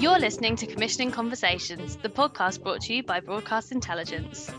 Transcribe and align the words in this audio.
You're 0.00 0.18
listening 0.18 0.56
to 0.56 0.66
Commissioning 0.66 1.10
Conversations, 1.10 1.96
the 1.96 2.08
podcast 2.08 2.62
brought 2.62 2.80
to 2.82 2.94
you 2.94 3.02
by 3.02 3.20
Broadcast 3.20 3.72
Intelligence. 3.72 4.50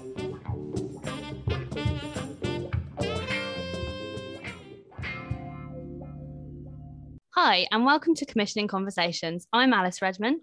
Hi, 7.31 7.67
and 7.71 7.85
welcome 7.85 8.13
to 8.15 8.25
Commissioning 8.25 8.67
Conversations. 8.67 9.47
I'm 9.51 9.73
Alice 9.73 10.01
Redman. 10.01 10.41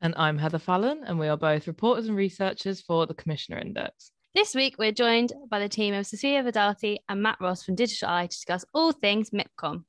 And 0.00 0.14
I'm 0.16 0.38
Heather 0.38 0.58
Fallon, 0.58 1.04
and 1.04 1.18
we 1.18 1.28
are 1.28 1.36
both 1.36 1.66
reporters 1.66 2.08
and 2.08 2.16
researchers 2.16 2.80
for 2.80 3.06
the 3.06 3.14
Commissioner 3.14 3.58
Index. 3.58 4.10
This 4.34 4.54
week, 4.54 4.76
we're 4.78 4.92
joined 4.92 5.32
by 5.48 5.58
the 5.58 5.70
team 5.70 5.94
of 5.94 6.06
Sophia 6.06 6.42
Vidalti 6.42 6.98
and 7.08 7.22
Matt 7.22 7.38
Ross 7.40 7.62
from 7.62 7.76
Digital 7.76 8.10
i 8.10 8.26
to 8.26 8.28
discuss 8.28 8.62
all 8.74 8.92
things 8.92 9.30
MIPCOM. 9.30 9.84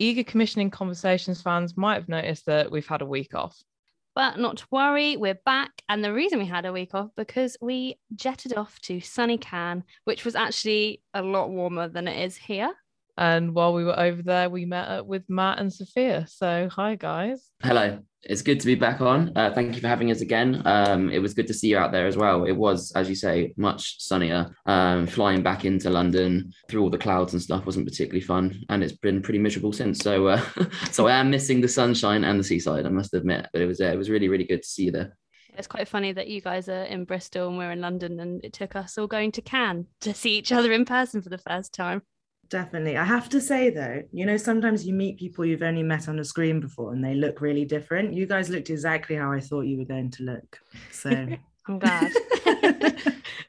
Eager 0.00 0.24
commissioning 0.24 0.68
conversations 0.68 1.40
fans 1.40 1.76
might 1.76 1.94
have 1.94 2.08
noticed 2.08 2.46
that 2.46 2.72
we've 2.72 2.88
had 2.88 3.02
a 3.02 3.06
week 3.06 3.36
off. 3.36 3.56
But 4.16 4.36
not 4.36 4.56
to 4.58 4.66
worry, 4.72 5.16
we're 5.16 5.38
back. 5.44 5.70
And 5.88 6.04
the 6.04 6.12
reason 6.12 6.40
we 6.40 6.44
had 6.44 6.66
a 6.66 6.72
week 6.72 6.92
off 6.92 7.10
because 7.16 7.56
we 7.60 8.00
jetted 8.16 8.54
off 8.56 8.80
to 8.80 9.00
sunny 9.00 9.38
Cannes, 9.38 9.84
which 10.02 10.24
was 10.24 10.34
actually 10.34 11.02
a 11.14 11.22
lot 11.22 11.50
warmer 11.50 11.86
than 11.86 12.08
it 12.08 12.20
is 12.24 12.36
here. 12.36 12.74
And 13.16 13.54
while 13.54 13.74
we 13.74 13.84
were 13.84 13.98
over 13.98 14.22
there, 14.22 14.48
we 14.48 14.64
met 14.64 14.88
up 14.88 15.06
with 15.06 15.28
Matt 15.28 15.58
and 15.58 15.72
Sophia. 15.72 16.26
So, 16.28 16.68
hi, 16.70 16.96
guys. 16.96 17.50
Hello. 17.62 17.98
It's 18.24 18.42
good 18.42 18.60
to 18.60 18.66
be 18.66 18.76
back 18.76 19.00
on. 19.00 19.32
Uh, 19.34 19.52
thank 19.52 19.74
you 19.74 19.80
for 19.80 19.88
having 19.88 20.12
us 20.12 20.20
again. 20.20 20.62
Um, 20.64 21.10
it 21.10 21.18
was 21.18 21.34
good 21.34 21.48
to 21.48 21.54
see 21.54 21.68
you 21.68 21.76
out 21.76 21.90
there 21.90 22.06
as 22.06 22.16
well. 22.16 22.44
It 22.44 22.52
was, 22.52 22.92
as 22.92 23.08
you 23.08 23.16
say, 23.16 23.52
much 23.56 24.00
sunnier. 24.00 24.54
Um, 24.64 25.08
flying 25.08 25.42
back 25.42 25.64
into 25.64 25.90
London 25.90 26.52
through 26.68 26.82
all 26.82 26.90
the 26.90 26.98
clouds 26.98 27.32
and 27.32 27.42
stuff 27.42 27.66
wasn't 27.66 27.86
particularly 27.86 28.20
fun, 28.20 28.62
and 28.68 28.84
it's 28.84 28.92
been 28.92 29.22
pretty 29.22 29.40
miserable 29.40 29.72
since. 29.72 29.98
So, 29.98 30.28
uh, 30.28 30.44
so 30.92 31.08
I 31.08 31.16
am 31.16 31.30
missing 31.30 31.60
the 31.60 31.68
sunshine 31.68 32.22
and 32.22 32.38
the 32.38 32.44
seaside. 32.44 32.86
I 32.86 32.90
must 32.90 33.12
admit, 33.12 33.48
but 33.52 33.60
it 33.60 33.66
was 33.66 33.80
uh, 33.80 33.86
it 33.86 33.98
was 33.98 34.08
really 34.08 34.28
really 34.28 34.44
good 34.44 34.62
to 34.62 34.68
see 34.68 34.84
you 34.84 34.92
there. 34.92 35.16
It's 35.58 35.66
quite 35.66 35.88
funny 35.88 36.12
that 36.12 36.28
you 36.28 36.40
guys 36.40 36.68
are 36.68 36.84
in 36.84 37.04
Bristol 37.04 37.48
and 37.48 37.58
we're 37.58 37.72
in 37.72 37.80
London, 37.80 38.20
and 38.20 38.44
it 38.44 38.52
took 38.52 38.76
us 38.76 38.96
all 38.96 39.08
going 39.08 39.32
to 39.32 39.42
Cannes 39.42 39.88
to 40.02 40.14
see 40.14 40.38
each 40.38 40.52
other 40.52 40.70
in 40.70 40.84
person 40.84 41.22
for 41.22 41.28
the 41.28 41.38
first 41.38 41.74
time 41.74 42.02
definitely. 42.52 42.98
I 42.98 43.04
have 43.04 43.28
to 43.30 43.40
say 43.40 43.70
though, 43.70 44.02
you 44.12 44.26
know, 44.26 44.36
sometimes 44.36 44.86
you 44.86 44.92
meet 44.92 45.18
people 45.18 45.44
you've 45.44 45.62
only 45.62 45.82
met 45.82 46.08
on 46.08 46.18
a 46.18 46.24
screen 46.24 46.60
before 46.60 46.92
and 46.92 47.02
they 47.02 47.14
look 47.14 47.40
really 47.40 47.64
different. 47.64 48.12
You 48.12 48.26
guys 48.26 48.50
looked 48.50 48.68
exactly 48.68 49.16
how 49.16 49.32
I 49.32 49.40
thought 49.40 49.62
you 49.62 49.78
were 49.78 49.86
going 49.86 50.10
to 50.12 50.22
look. 50.22 50.60
So 50.92 51.10
I'm 51.66 51.78
glad. 51.78 52.12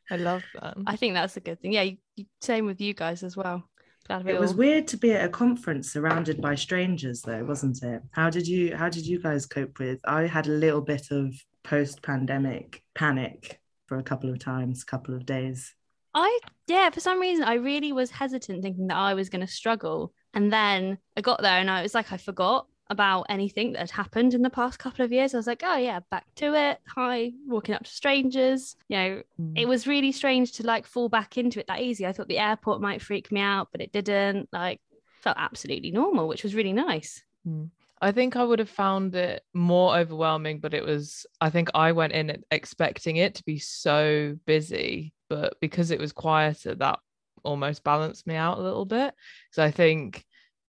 I 0.10 0.16
love 0.16 0.44
that. 0.60 0.78
I 0.88 0.96
think 0.96 1.14
that's 1.14 1.36
a 1.36 1.42
good 1.42 1.62
thing. 1.62 1.74
Yeah, 1.74 1.82
you, 1.82 1.98
you, 2.16 2.26
same 2.42 2.66
with 2.66 2.80
you 2.80 2.94
guys 2.94 3.24
as 3.24 3.36
well. 3.36 3.64
Glad 4.08 4.26
it 4.26 4.36
all... 4.36 4.42
was 4.42 4.56
weird 4.56 4.88
to 4.88 4.98
be 4.98 5.12
at 5.12 5.26
a 5.26 5.30
conference 5.30 5.92
surrounded 5.92 6.42
by 6.42 6.56
strangers 6.56 7.22
though, 7.22 7.44
wasn't 7.44 7.84
it? 7.84 8.02
How 8.12 8.30
did 8.30 8.48
you 8.48 8.76
how 8.76 8.90
did 8.90 9.06
you 9.06 9.22
guys 9.22 9.46
cope 9.46 9.80
with? 9.80 10.00
I 10.06 10.22
had 10.22 10.48
a 10.48 10.52
little 10.52 10.82
bit 10.82 11.12
of 11.12 11.36
post-pandemic 11.64 12.82
panic 12.96 13.60
for 13.88 13.98
a 13.98 14.04
couple 14.04 14.30
of 14.30 14.40
times, 14.40 14.84
couple 14.86 15.14
of 15.14 15.26
days. 15.26 15.74
I 16.14 16.40
yeah, 16.68 16.90
for 16.90 17.00
some 17.00 17.20
reason 17.20 17.44
I 17.44 17.56
really 17.56 17.92
was 17.92 18.12
hesitant 18.12 18.62
thinking 18.62 18.88
that 18.88 18.98
I 18.98 19.14
was 19.14 19.30
going 19.30 19.46
to 19.46 19.52
struggle. 19.52 20.14
And 20.34 20.52
then 20.52 20.98
I 21.18 21.22
got 21.22 21.42
there 21.42 21.60
and 21.60 21.70
I 21.70 21.82
was 21.82 21.94
like 21.94 22.12
I 22.12 22.18
forgot 22.18 22.68
about 22.90 23.26
anything 23.30 23.74
that 23.74 23.80
had 23.80 23.92
happened 23.92 24.34
in 24.34 24.42
the 24.42 24.50
past 24.50 24.78
couple 24.78 25.04
of 25.04 25.12
years. 25.12 25.34
I 25.34 25.38
was 25.38 25.48
like, 25.48 25.64
oh 25.66 25.78
yeah, 25.78 26.00
back 26.12 26.26
to 26.36 26.54
it. 26.54 26.80
Hi, 26.96 27.32
walking 27.48 27.76
up 27.76 27.84
to 27.84 27.92
strangers. 27.92 28.76
You 28.88 28.98
know, 28.98 29.24
mm. 29.40 29.54
it 29.58 29.68
was 29.68 29.88
really 29.88 30.12
strange 30.12 30.54
to 30.54 30.66
like 30.66 30.86
fall 30.86 31.10
back 31.10 31.38
into 31.38 31.60
it 31.60 31.68
that 31.68 31.82
easy. 31.82 32.06
I 32.06 32.14
thought 32.14 32.28
the 32.28 32.40
airport 32.40 32.82
might 32.82 33.02
freak 33.02 33.32
me 33.32 33.42
out, 33.42 33.70
but 33.72 33.82
it 33.82 33.92
didn't. 33.92 34.50
Like 34.52 34.82
felt 35.22 35.38
absolutely 35.40 35.92
normal, 35.92 36.28
which 36.28 36.44
was 36.44 36.56
really 36.56 36.74
nice. 36.74 37.24
Mm. 37.48 37.70
I 38.02 38.12
think 38.12 38.36
I 38.36 38.44
would 38.44 38.60
have 38.60 38.70
found 38.70 39.16
it 39.16 39.44
more 39.54 39.96
overwhelming, 39.96 40.60
but 40.60 40.74
it 40.74 40.84
was, 40.84 41.26
I 41.40 41.50
think 41.50 41.70
I 41.74 41.94
went 41.94 42.12
in 42.12 42.44
expecting 42.52 43.16
it 43.16 43.36
to 43.36 43.46
be 43.46 43.60
so 43.60 44.38
busy 44.46 45.14
but 45.34 45.56
because 45.60 45.90
it 45.90 46.00
was 46.00 46.14
quieter, 46.14 46.76
that 46.76 47.00
almost 47.44 47.84
balanced 47.84 48.28
me 48.28 48.36
out 48.36 48.60
a 48.60 48.62
little 48.62 48.86
bit. 48.86 49.16
So 49.52 49.64
I 49.64 49.72
think 49.72 50.24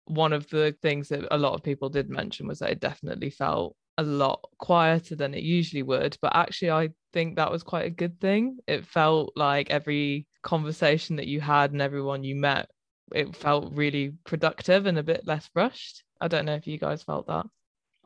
one 0.05 0.35
of 0.35 0.47
the 0.51 0.77
things 0.83 1.09
that 1.09 1.27
a 1.31 1.39
lot 1.39 1.55
of 1.55 1.63
people 1.63 1.89
did 1.89 2.11
mention 2.11 2.47
was 2.47 2.59
that 2.59 2.71
it 2.71 2.81
definitely 2.81 3.31
felt 3.31 3.75
a 3.97 4.03
lot 4.03 4.47
quieter 4.59 5.17
than 5.17 5.33
it 5.33 5.43
usually 5.43 5.83
would. 5.83 6.19
But 6.21 6.37
actually, 6.37 6.73
I 6.73 6.91
think 7.15 7.37
that 7.37 7.51
was 7.51 7.63
quite 7.63 7.87
a 7.87 7.91
good 8.03 8.21
thing. 8.21 8.59
It 8.67 8.87
felt 8.87 9.33
like 9.35 9.71
every 9.71 10.27
conversation 10.43 11.17
that 11.17 11.27
you 11.27 11.41
had 11.41 11.73
and 11.73 11.81
everyone 11.81 12.23
you 12.23 12.37
met, 12.37 12.69
it 13.15 13.35
felt 13.35 13.73
really 13.73 14.13
productive 14.25 14.85
and 14.85 14.99
a 14.99 15.03
bit 15.03 15.27
less 15.27 15.49
rushed. 15.55 16.05
I 16.21 16.29
don't 16.29 16.45
know 16.45 16.55
if 16.55 16.67
you 16.67 16.77
guys 16.79 17.03
felt 17.03 17.29
that. 17.29 17.47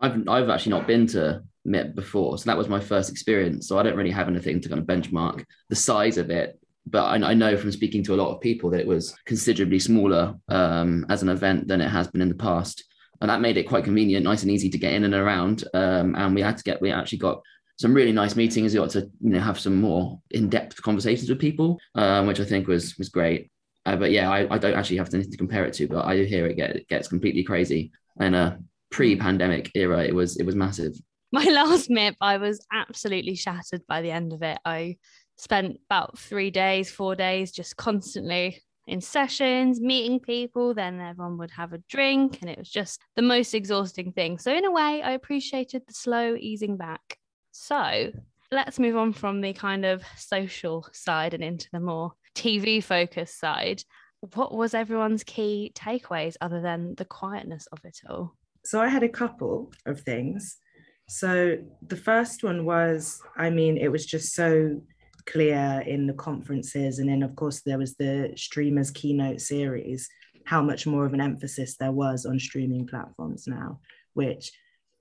I've 0.05 0.29
I've 0.29 0.49
actually 0.51 0.71
not 0.71 0.87
been 0.87 1.07
to 1.09 1.43
MIP 1.67 1.95
before, 1.95 2.37
so 2.37 2.45
that 2.45 2.59
was 2.59 2.69
my 2.69 2.81
first 2.81 3.11
experience. 3.11 3.69
So 3.69 3.79
I 3.79 3.83
don't 3.83 3.97
really 3.97 4.11
have 4.11 4.29
anything 4.29 4.61
to 4.61 4.69
kind 4.69 4.81
of 4.81 4.87
benchmark 4.87 5.45
the 5.71 5.77
size 5.77 6.19
of 6.19 6.31
it. 6.31 6.59
But 6.87 7.05
I, 7.05 7.31
I 7.31 7.35
know 7.35 7.57
from 7.57 7.73
speaking 7.73 8.03
to 8.05 8.15
a 8.15 8.21
lot 8.21 8.35
of 8.35 8.43
people 8.43 8.71
that 8.71 8.81
it 8.81 8.87
was 8.87 9.15
considerably 9.25 9.79
smaller 9.79 10.35
um, 10.49 11.07
as 11.09 11.23
an 11.23 11.31
event 11.31 11.67
than 11.67 11.81
it 11.81 11.89
has 11.89 12.09
been 12.09 12.21
in 12.21 12.29
the 12.29 12.35
past, 12.35 12.85
and 13.21 13.31
that 13.31 13.41
made 13.41 13.57
it 13.57 13.65
quite 13.65 13.85
convenient, 13.85 14.25
nice 14.25 14.43
and 14.43 14.51
easy 14.51 14.69
to 14.69 14.79
get 14.79 14.93
in 14.93 15.05
and 15.05 15.15
around. 15.15 15.65
Um, 15.73 16.15
and 16.17 16.35
we 16.35 16.43
had 16.43 16.59
to 16.59 16.65
get 16.65 16.83
we 16.83 16.93
actually 16.93 17.19
got 17.19 17.41
some 17.79 17.95
really 17.95 18.13
nice 18.13 18.37
meetings. 18.37 18.75
We 18.75 18.81
got 18.81 18.91
to 18.91 19.11
you 19.21 19.31
know 19.31 19.41
have 19.41 19.59
some 19.59 19.81
more 19.81 20.21
in 20.33 20.51
depth 20.51 20.83
conversations 20.83 21.31
with 21.31 21.41
people, 21.41 21.79
um, 21.95 22.27
which 22.27 22.41
I 22.41 22.45
think 22.45 22.69
was 22.69 22.99
was 22.99 23.09
great. 23.09 23.51
Uh, 23.87 23.97
but 23.97 24.11
yeah, 24.11 24.31
I, 24.31 24.55
I, 24.55 24.57
don't 24.57 24.73
actually 24.73 24.97
have 24.97 25.13
anything 25.13 25.31
to 25.33 25.37
compare 25.37 25.67
it 25.67 25.75
to, 25.75 25.87
but 25.87 26.07
I 26.07 26.17
do 26.17 26.25
hear 26.25 26.47
it, 26.47 26.57
get, 26.57 26.75
it 26.75 26.89
gets 26.89 27.07
completely 27.07 27.43
crazy. 27.43 27.93
And 28.19 28.35
uh, 28.35 28.57
Mm. 28.95 28.97
pre-pandemic 28.97 29.71
era, 29.75 30.05
it 30.05 30.15
was 30.15 30.37
it 30.37 30.45
was 30.47 30.55
massive. 30.55 30.95
My 31.33 31.45
last 31.45 31.91
MIP, 31.91 32.15
I 32.21 32.37
was 32.37 32.65
absolutely 32.73 33.35
shattered 33.35 33.83
by 33.89 34.03
the 34.03 34.13
end 34.13 34.33
of 34.33 34.43
it. 34.43 34.59
I 34.65 34.99
spent 35.37 35.81
about 35.91 36.17
three 36.17 36.51
days, 36.51 36.91
four 36.91 37.17
days, 37.17 37.51
just 37.51 37.77
constantly 37.77 38.63
in 38.87 39.01
sessions, 39.01 39.81
meeting 39.81 40.21
people. 40.21 40.75
Then 40.75 41.01
everyone 41.01 41.39
would 41.39 41.51
have 41.51 41.73
a 41.73 41.83
drink, 41.89 42.39
and 42.41 42.51
it 42.51 42.59
was 42.59 42.71
just 42.71 43.01
the 43.17 43.23
most 43.23 43.55
exhausting 43.55 44.13
thing. 44.13 44.39
So, 44.39 44.55
in 44.55 44.65
a 44.65 44.71
way, 44.71 45.03
I 45.03 45.13
appreciated 45.13 45.83
the 45.87 45.95
slow 45.95 46.37
easing 46.39 46.77
back. 46.77 47.19
So, 47.51 48.13
let's 48.53 48.79
move 48.79 48.97
on 48.97 49.13
from 49.13 49.41
the 49.41 49.53
kind 49.53 49.85
of 49.85 50.05
social 50.17 50.87
side 50.93 51.35
and 51.35 51.43
into 51.43 51.69
the 51.73 51.81
more 51.81 52.13
TV 52.37 52.83
focused 52.83 53.41
side. 53.41 53.83
What 54.35 54.55
was 54.55 54.73
everyone's 54.73 55.25
key 55.25 55.73
takeaways 55.75 56.37
other 56.41 56.63
than 56.63 56.95
the 56.95 57.05
quietness 57.05 57.67
of 57.73 57.85
it 57.85 57.99
all? 58.09 58.37
So 58.65 58.81
I 58.81 58.89
had 58.89 59.03
a 59.03 59.09
couple 59.09 59.73
of 59.87 60.01
things. 60.01 60.59
So 61.09 61.59
the 61.87 61.97
first 61.97 62.43
one 62.43 62.65
was, 62.65 63.21
I 63.37 63.51
mean, 63.51 63.77
it 63.77 63.93
was 63.93 64.07
just 64.07 64.35
so 64.35 64.81
clear 65.27 65.83
in 65.87 66.07
the 66.07 66.15
conferences, 66.15 66.99
and 66.99 67.09
then 67.09 67.23
of 67.23 67.37
course 67.37 67.63
there 67.63 67.79
was 67.79 67.95
the 67.97 68.33
streamers 68.37 68.91
keynote 68.91 69.41
series, 69.41 70.09
how 70.45 70.63
much 70.63 70.87
more 70.87 71.07
of 71.07 71.15
an 71.15 71.21
emphasis 71.21 71.77
there 71.77 71.93
was 71.93 72.27
on 72.27 72.39
streaming 72.39 72.87
platforms 72.87 73.47
now, 73.47 73.81
which 74.15 74.53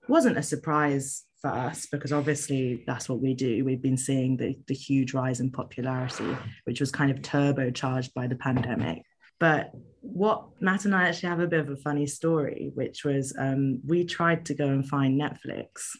wasn't 0.07 0.37
a 0.37 0.43
surprise 0.43 1.23
for 1.41 1.49
us 1.49 1.87
because 1.91 2.13
obviously 2.13 2.83
that's 2.87 3.09
what 3.09 3.21
we 3.21 3.33
do. 3.33 3.65
We've 3.65 3.81
been 3.81 3.97
seeing 3.97 4.37
the, 4.37 4.55
the 4.67 4.73
huge 4.73 5.13
rise 5.13 5.41
in 5.41 5.51
popularity, 5.51 6.37
which 6.63 6.79
was 6.79 6.91
kind 6.91 7.11
of 7.11 7.21
turbocharged 7.21 8.13
by 8.13 8.27
the 8.27 8.35
pandemic. 8.35 9.03
But 9.39 9.71
what 10.13 10.45
Matt 10.61 10.85
and 10.85 10.95
I 10.95 11.07
actually 11.09 11.29
have 11.29 11.39
a 11.39 11.47
bit 11.47 11.59
of 11.59 11.69
a 11.69 11.75
funny 11.75 12.05
story, 12.05 12.71
which 12.75 13.03
was 13.03 13.35
um, 13.37 13.79
we 13.85 14.05
tried 14.05 14.45
to 14.45 14.53
go 14.53 14.67
and 14.67 14.87
find 14.87 15.19
Netflix. 15.19 15.95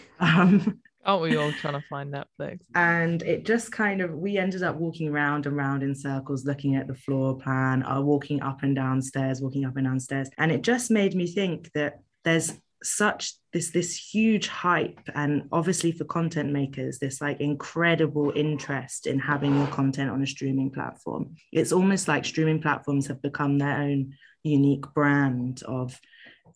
um, 0.20 0.80
Aren't 1.04 1.22
we 1.22 1.36
all 1.36 1.50
trying 1.52 1.74
to 1.74 1.84
find 1.90 2.14
Netflix? 2.14 2.60
And 2.76 3.22
it 3.22 3.44
just 3.44 3.72
kind 3.72 4.00
of, 4.00 4.12
we 4.12 4.38
ended 4.38 4.62
up 4.62 4.76
walking 4.76 5.08
around 5.08 5.46
and 5.46 5.56
round 5.56 5.82
in 5.82 5.96
circles, 5.96 6.44
looking 6.44 6.76
at 6.76 6.86
the 6.86 6.94
floor 6.94 7.36
plan, 7.36 7.82
uh, 7.82 8.00
walking 8.00 8.40
up 8.40 8.62
and 8.62 8.76
downstairs, 8.76 9.42
walking 9.42 9.64
up 9.64 9.76
and 9.76 9.86
downstairs. 9.86 10.30
And 10.38 10.52
it 10.52 10.62
just 10.62 10.92
made 10.92 11.16
me 11.16 11.26
think 11.26 11.72
that 11.74 11.98
there's 12.22 12.52
such 12.82 13.34
this 13.52 13.70
this 13.70 13.96
huge 13.96 14.48
hype 14.48 15.00
and 15.14 15.48
obviously 15.52 15.92
for 15.92 16.04
content 16.04 16.50
makers 16.52 16.98
this 16.98 17.20
like 17.20 17.40
incredible 17.40 18.32
interest 18.34 19.06
in 19.06 19.18
having 19.18 19.56
your 19.56 19.66
content 19.68 20.10
on 20.10 20.22
a 20.22 20.26
streaming 20.26 20.70
platform 20.70 21.34
it's 21.52 21.72
almost 21.72 22.08
like 22.08 22.24
streaming 22.24 22.60
platforms 22.60 23.06
have 23.06 23.22
become 23.22 23.58
their 23.58 23.78
own 23.78 24.12
unique 24.42 24.84
brand 24.94 25.62
of 25.64 26.00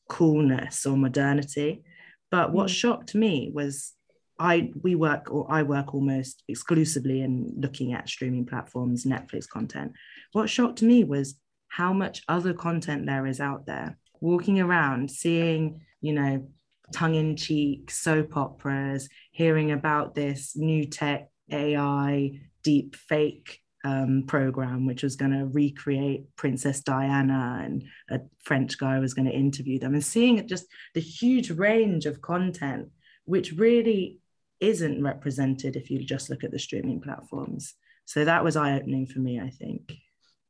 coolness 0.09 0.85
or 0.87 0.97
modernity 0.97 1.85
but 2.31 2.53
what 2.53 2.67
mm. 2.67 2.75
shocked 2.75 3.15
me 3.15 3.51
was 3.55 3.93
I 4.39 4.71
we 4.83 4.95
work 4.95 5.31
or 5.31 5.47
I 5.51 5.63
work 5.63 5.95
almost 5.95 6.43
exclusively 6.49 7.23
in 7.23 7.55
looking 7.57 7.95
at 7.95 8.09
streaming 8.09 8.45
platforms, 8.45 9.05
Netflix 9.05 9.49
content. 9.49 9.93
What 10.33 10.51
shocked 10.51 10.83
me 10.83 11.05
was 11.05 11.39
how 11.69 11.93
much 11.93 12.23
other 12.29 12.53
content 12.53 13.07
there 13.07 13.27
is 13.27 13.41
out 13.41 13.67
there. 13.67 13.99
Walking 14.21 14.61
around, 14.61 15.11
seeing 15.11 15.81
you 16.07 16.13
know, 16.13 16.47
tongue 16.93 17.15
in 17.15 17.37
cheek 17.37 17.91
soap 17.91 18.37
operas, 18.37 19.09
hearing 19.33 19.73
about 19.73 20.15
this 20.15 20.57
new 20.57 20.85
tech 20.87 21.29
AI 21.51 22.41
deep 22.63 22.97
fake 22.97 23.61
um, 23.85 24.25
program, 24.27 24.87
which 24.87 25.03
was 25.03 25.17
going 25.17 25.33
to 25.33 25.47
recreate 25.47 26.35
Princess 26.37 26.81
Diana, 26.81 27.61
and 27.65 27.85
a 28.11 28.21
French 28.43 28.79
guy 28.79 28.99
was 28.99 29.15
going 29.15 29.27
to 29.27 29.35
interview 29.35 29.79
them, 29.79 29.95
and 29.95 30.05
seeing 30.05 30.47
just 30.49 30.67
the 30.95 31.01
huge 31.01 31.51
range 31.51 32.07
of 32.07 32.23
content, 32.23 32.89
which 33.25 33.53
really 33.53 34.19
isn't 34.61 35.03
represented 35.03 35.77
if 35.77 35.91
you 35.91 35.99
just 36.05 36.31
look 36.31 36.43
at 36.43 36.51
the 36.51 36.59
streaming 36.59 37.01
platforms. 37.01 37.75
So 38.07 38.25
that 38.25 38.45
was 38.45 38.57
eye 38.57 38.77
opening 38.77 39.07
for 39.07 39.19
me, 39.19 39.41
I 39.41 39.51
think. 39.51 39.93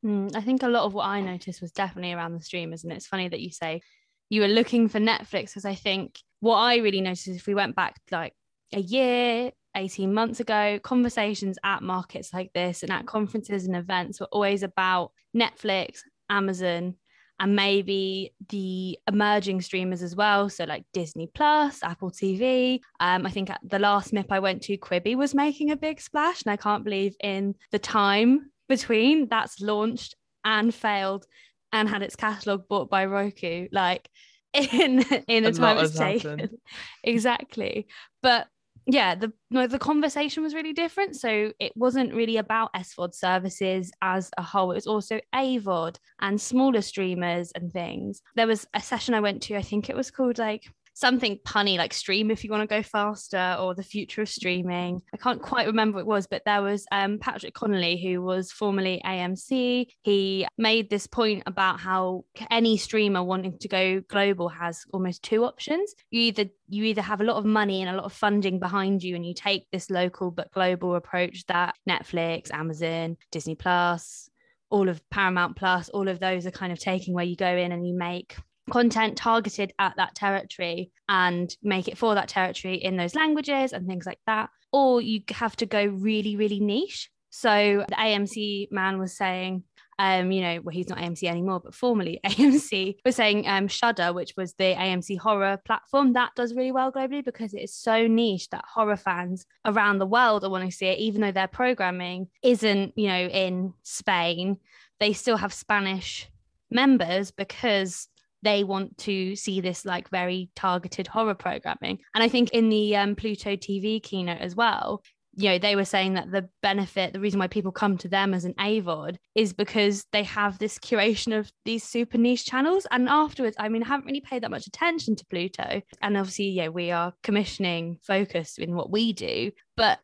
Mm, 0.05 0.37
I 0.37 0.41
think 0.41 0.63
a 0.63 0.69
lot 0.69 0.85
of 0.85 0.95
what 0.95 1.07
I 1.07 1.21
noticed 1.21 1.61
was 1.61 1.73
definitely 1.73 2.13
around 2.13 2.35
the 2.35 2.43
streamers. 2.43 2.85
And 2.85 2.93
it's 2.93 3.07
funny 3.07 3.29
that 3.29 3.41
you 3.41 3.51
say 3.51 3.83
you 4.29 4.41
were 4.41 4.49
looking 4.49 4.89
for 4.89 4.99
Netflix 4.99 5.47
because 5.49 5.65
I 5.65 5.75
think 5.75 6.21
what 6.41 6.57
I 6.57 6.77
really 6.77 7.01
noticed 7.01 7.29
if 7.29 7.47
we 7.47 7.55
went 7.55 7.77
back 7.77 8.01
like 8.11 8.35
a 8.73 8.81
year, 8.81 9.53
18 9.77 10.13
months 10.13 10.41
ago, 10.41 10.79
conversations 10.83 11.59
at 11.65 11.83
markets 11.83 12.33
like 12.33 12.53
this 12.53 12.83
and 12.83 12.93
at 12.93 13.07
conferences 13.07 13.67
and 13.67 13.77
events 13.77 14.21
were 14.21 14.29
always 14.33 14.63
about 14.63 15.13
Netflix, 15.37 16.01
Amazon, 16.31 16.95
and 17.39 17.55
maybe 17.55 18.33
the 18.49 18.99
emerging 19.07 19.61
streamers 19.61 20.03
as 20.03 20.17
well. 20.17 20.49
So 20.49 20.65
like 20.65 20.85
Disney 20.93 21.29
Plus, 21.35 21.83
Apple 21.83 22.11
TV. 22.11 22.81
Um, 23.01 23.27
I 23.27 23.31
think 23.31 23.51
at 23.51 23.61
the 23.63 23.79
last 23.79 24.13
MIP 24.13 24.27
I 24.31 24.39
went 24.39 24.63
to, 24.63 24.79
Quibi 24.79 25.15
was 25.15 25.35
making 25.35 25.71
a 25.71 25.77
big 25.77 26.01
splash, 26.01 26.43
and 26.43 26.53
I 26.53 26.57
can't 26.57 26.85
believe 26.85 27.15
in 27.23 27.55
the 27.73 27.79
time 27.79 28.51
between 28.69 29.29
that's 29.29 29.61
launched 29.61 30.17
and 30.45 30.75
failed 30.75 31.27
and 31.73 31.89
had 31.89 32.03
its 32.03 32.17
catalog 32.17 32.69
bought 32.69 32.91
by 32.91 33.07
Roku. 33.07 33.69
Like 33.73 34.09
in 34.53 35.03
in 35.29 35.45
a, 35.45 35.49
a 35.49 35.53
time 35.53 35.79
it's 35.79 35.97
taken. 35.97 36.51
exactly. 37.05 37.87
But 38.23 38.47
yeah, 38.89 39.17
the 39.17 39.33
no, 39.51 39.67
the 39.67 39.81
conversation 39.81 40.43
was 40.45 40.55
really 40.55 40.73
different. 40.73 41.17
So 41.17 41.53
it 41.59 41.73
wasn't 41.77 42.15
really 42.15 42.37
about 42.37 42.73
SVOD 42.75 43.15
services 43.15 43.91
as 44.01 44.31
a 44.39 44.43
whole. 44.43 44.71
It 44.71 44.77
was 44.77 44.87
also 44.87 45.21
AVOD 45.35 45.97
and 46.21 46.41
smaller 46.41 46.83
streamers 46.83 47.51
and 47.57 47.73
things. 47.73 48.23
There 48.37 48.47
was 48.47 48.67
a 48.75 48.81
session 48.81 49.15
I 49.15 49.21
went 49.21 49.43
to, 49.43 49.57
I 49.57 49.63
think 49.63 49.91
it 49.91 49.97
was 49.97 50.13
called 50.13 50.39
like 50.39 50.65
something 50.97 51.39
punny 51.45 51.77
like 51.77 51.93
stream 51.93 52.31
if 52.31 52.43
you 52.43 52.51
want 52.51 52.63
to 52.63 52.75
go 52.75 52.83
faster 52.83 53.55
or 53.61 53.75
the 53.75 53.83
future 53.83 54.23
of 54.23 54.29
streaming. 54.31 55.03
I 55.13 55.19
can't 55.19 55.43
quite 55.43 55.67
remember 55.67 55.97
what 55.97 56.01
it 56.01 56.07
was, 56.07 56.27
but 56.27 56.43
there 56.47 56.63
was 56.63 56.87
um, 56.91 57.19
Patrick 57.19 57.53
Connolly, 57.53 58.03
who 58.03 58.23
was 58.23 58.51
formerly 58.51 59.03
AMC. 59.05 59.89
He 60.03 60.49
made 60.57 60.89
this 60.89 61.07
point 61.07 61.43
about 61.45 61.81
how 61.81 62.25
any 62.51 62.79
streamer 62.79 63.23
wanting 63.23 63.59
to 63.59 63.69
go 63.69 64.01
global 64.09 64.49
has 64.49 64.85
almost 64.91 65.23
two 65.23 65.45
options. 65.45 65.95
You 66.11 66.23
either 66.23 66.47
you 66.69 66.85
either 66.85 67.03
have 67.03 67.21
a 67.21 67.25
lot 67.25 67.37
of 67.37 67.45
money 67.45 67.83
and 67.83 67.91
a 67.91 67.97
lot 67.97 68.07
of 68.07 68.13
funding 68.15 68.59
behind 68.59 69.03
you 69.03 69.15
and 69.17 69.25
you 69.25 69.35
take 69.35 69.69
this 69.71 69.91
local 69.91 70.31
but 70.31 70.51
global 70.51 70.95
approach 70.95 71.45
that 71.47 71.75
Netflix, 71.89 72.51
Amazon, 72.51 73.19
Disney 73.31 73.55
Plus, 73.55 74.31
all 74.71 74.89
of 74.89 75.03
Paramount 75.11 75.57
Plus, 75.57 75.91
all 75.91 76.09
of 76.09 76.21
those 76.21 76.47
are 76.47 76.51
kind 76.51 76.73
of 76.73 76.79
taking 76.79 77.13
where 77.13 77.25
you 77.25 77.37
go 77.37 77.55
in 77.55 77.71
and 77.71 77.87
you 77.87 77.95
make 77.95 78.37
content 78.71 79.17
targeted 79.17 79.73
at 79.79 79.97
that 79.97 80.15
territory 80.15 80.91
and 81.09 81.55
make 81.63 81.89
it 81.89 81.99
for 81.99 82.15
that 82.15 82.29
territory 82.29 82.77
in 82.77 82.97
those 82.97 83.15
languages 83.15 83.73
and 83.73 83.87
things 83.87 84.07
like 84.07 84.21
that. 84.27 84.51
Or 84.73 85.01
you 85.01 85.23
have 85.31 85.57
to 85.57 85.67
go 85.67 85.85
really, 85.85 86.37
really 86.37 86.61
niche. 86.61 87.11
So 87.31 87.85
the 87.89 87.95
AMC 87.95 88.73
man 88.73 88.99
was 88.99 89.17
saying, 89.17 89.65
um, 89.99 90.31
you 90.31 90.43
know, 90.43 90.61
well, 90.63 90.75
he's 90.75 90.89
not 90.89 90.99
AMC 90.99 91.25
anymore, 91.25 91.61
but 91.61 91.75
formerly 91.75 92.21
AMC 92.27 92.97
was 93.05 93.17
saying 93.17 93.49
um, 93.49 93.69
Shudder, 93.69 94.13
which 94.13 94.35
was 94.37 94.55
the 94.55 94.75
AMC 94.75 95.19
horror 95.19 95.59
platform, 95.65 96.13
that 96.13 96.33
does 96.37 96.55
really 96.55 96.73
well 96.73 96.93
globally 96.93 97.25
because 97.25 97.55
it 97.55 97.63
is 97.63 97.75
so 97.75 98.07
niche 98.07 98.51
that 98.51 98.65
horror 98.73 98.97
fans 98.97 99.47
around 99.65 99.99
the 99.99 100.07
world 100.07 100.45
are 100.45 100.51
wanting 100.51 100.71
to 100.71 100.77
see 100.77 100.87
it, 100.87 100.99
even 100.99 101.23
though 101.23 101.33
their 101.33 101.49
programming 101.49 102.29
isn't, 102.43 102.93
you 102.97 103.09
know, 103.09 103.27
in 103.27 103.73
Spain. 103.83 104.59
They 105.01 105.13
still 105.13 105.37
have 105.37 105.53
Spanish 105.53 106.29
members 106.71 107.31
because 107.31 108.09
they 108.47 108.65
want 108.65 108.97
to 108.99 109.35
see 109.37 109.61
this 109.61 109.85
like 109.85 110.09
very 110.11 110.51
targeted 110.55 111.07
horror 111.07 111.35
programming. 111.35 111.99
And 112.15 112.23
I 112.23 112.29
think 112.29 112.51
in 112.51 112.69
the 112.69 112.97
um, 112.97 113.17
Pluto 113.17 113.57
TV 113.57 114.03
keynote 114.03 114.41
as 114.41 114.55
well, 114.55 115.03
you 115.39 115.51
know, 115.51 115.59
they 115.59 115.77
were 115.77 115.85
saying 115.85 116.15
that 116.15 116.31
the 116.31 116.49
benefit, 116.63 117.13
the 117.13 117.21
reason 117.21 117.39
why 117.39 117.47
people 117.47 117.71
come 117.71 117.99
to 117.99 118.09
them 118.09 118.33
as 118.33 118.47
an 118.47 118.55
AVOD 118.55 119.17
is 119.35 119.53
because 119.53 120.07
they 120.11 120.23
have 120.23 120.59
this 120.59 120.79
curation 120.79 121.39
of 121.39 121.53
these 121.67 121.85
super 121.85 122.17
niche 122.17 122.47
channels. 122.47 122.87
And 122.91 123.07
afterwards, 123.07 123.57
I 123.59 123.69
mean, 123.69 123.83
I 123.83 123.89
haven't 123.89 124.07
really 124.07 124.23
paid 124.23 124.43
that 124.43 124.51
much 124.51 124.67
attention 124.67 125.15
to 125.17 125.27
Pluto. 125.27 125.83
And 126.01 126.17
obviously, 126.17 126.49
yeah, 126.49 126.69
we 126.69 126.91
are 126.91 127.13
commissioning 127.23 127.99
focused 128.03 128.59
in 128.59 128.75
what 128.75 128.91
we 128.91 129.13
do. 129.13 129.53
But 129.77 129.99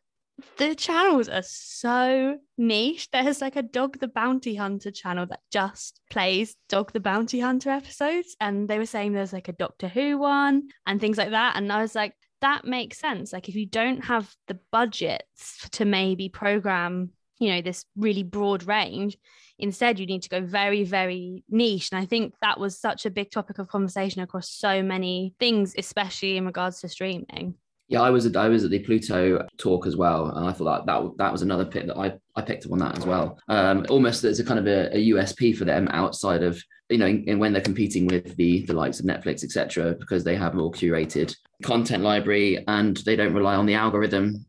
the 0.57 0.75
channels 0.75 1.29
are 1.29 1.43
so 1.43 2.37
niche. 2.57 3.09
There's 3.11 3.41
like 3.41 3.55
a 3.55 3.61
Dog 3.61 3.99
the 3.99 4.07
Bounty 4.07 4.55
Hunter 4.55 4.91
channel 4.91 5.25
that 5.27 5.41
just 5.51 5.99
plays 6.09 6.55
Dog 6.69 6.91
the 6.91 6.99
Bounty 6.99 7.39
Hunter 7.39 7.69
episodes. 7.69 8.35
And 8.39 8.67
they 8.67 8.77
were 8.77 8.85
saying 8.85 9.13
there's 9.13 9.33
like 9.33 9.47
a 9.47 9.53
Doctor 9.53 9.87
Who 9.87 10.17
one 10.17 10.69
and 10.87 10.99
things 10.99 11.17
like 11.17 11.31
that. 11.31 11.55
And 11.55 11.71
I 11.71 11.81
was 11.81 11.95
like, 11.95 12.13
that 12.41 12.65
makes 12.65 12.97
sense. 12.97 13.31
Like, 13.31 13.47
if 13.47 13.55
you 13.55 13.65
don't 13.65 14.03
have 14.03 14.33
the 14.47 14.59
budgets 14.71 15.69
to 15.71 15.85
maybe 15.85 16.27
program, 16.27 17.11
you 17.39 17.49
know, 17.49 17.61
this 17.61 17.85
really 17.95 18.23
broad 18.23 18.67
range, 18.67 19.17
instead 19.57 19.97
you 19.97 20.05
need 20.05 20.23
to 20.23 20.29
go 20.29 20.41
very, 20.41 20.83
very 20.83 21.45
niche. 21.47 21.89
And 21.91 22.01
I 22.01 22.05
think 22.05 22.33
that 22.41 22.59
was 22.59 22.77
such 22.77 23.05
a 23.05 23.11
big 23.11 23.31
topic 23.31 23.59
of 23.59 23.69
conversation 23.69 24.21
across 24.21 24.49
so 24.49 24.83
many 24.83 25.35
things, 25.39 25.73
especially 25.77 26.35
in 26.35 26.45
regards 26.45 26.81
to 26.81 26.89
streaming. 26.89 27.55
Yeah, 27.93 28.01
I 28.01 28.09
was 28.09 28.25
at 28.25 28.35
I 28.35 28.49
was 28.49 28.63
at 28.63 28.71
the 28.71 28.79
Pluto 28.79 29.47
talk 29.59 29.85
as 29.85 29.95
well, 29.95 30.31
and 30.35 30.49
I 30.49 30.51
thought 30.51 30.87
that 30.87 30.91
that, 30.91 31.17
that 31.19 31.31
was 31.31 31.43
another 31.43 31.63
pick 31.63 31.85
that 31.85 31.95
I, 31.95 32.13
I 32.35 32.41
picked 32.41 32.65
up 32.65 32.71
on 32.71 32.79
that 32.79 32.97
as 32.97 33.05
well. 33.05 33.37
Um, 33.49 33.85
almost 33.87 34.23
as 34.23 34.39
a 34.39 34.43
kind 34.43 34.59
of 34.59 34.65
a, 34.65 34.97
a 34.97 35.09
USP 35.11 35.55
for 35.55 35.65
them 35.65 35.87
outside 35.91 36.41
of 36.41 36.59
you 36.89 36.97
know 36.97 37.05
in, 37.05 37.23
in 37.25 37.37
when 37.37 37.53
they're 37.53 37.61
competing 37.61 38.07
with 38.07 38.35
the 38.35 38.65
the 38.65 38.73
likes 38.73 38.99
of 38.99 39.05
Netflix, 39.05 39.43
etc., 39.43 39.93
because 39.99 40.23
they 40.23 40.35
have 40.35 40.55
more 40.55 40.71
curated 40.71 41.35
content 41.61 42.01
library 42.01 42.63
and 42.67 42.97
they 43.05 43.15
don't 43.15 43.35
rely 43.35 43.53
on 43.53 43.67
the 43.67 43.75
algorithm 43.75 44.43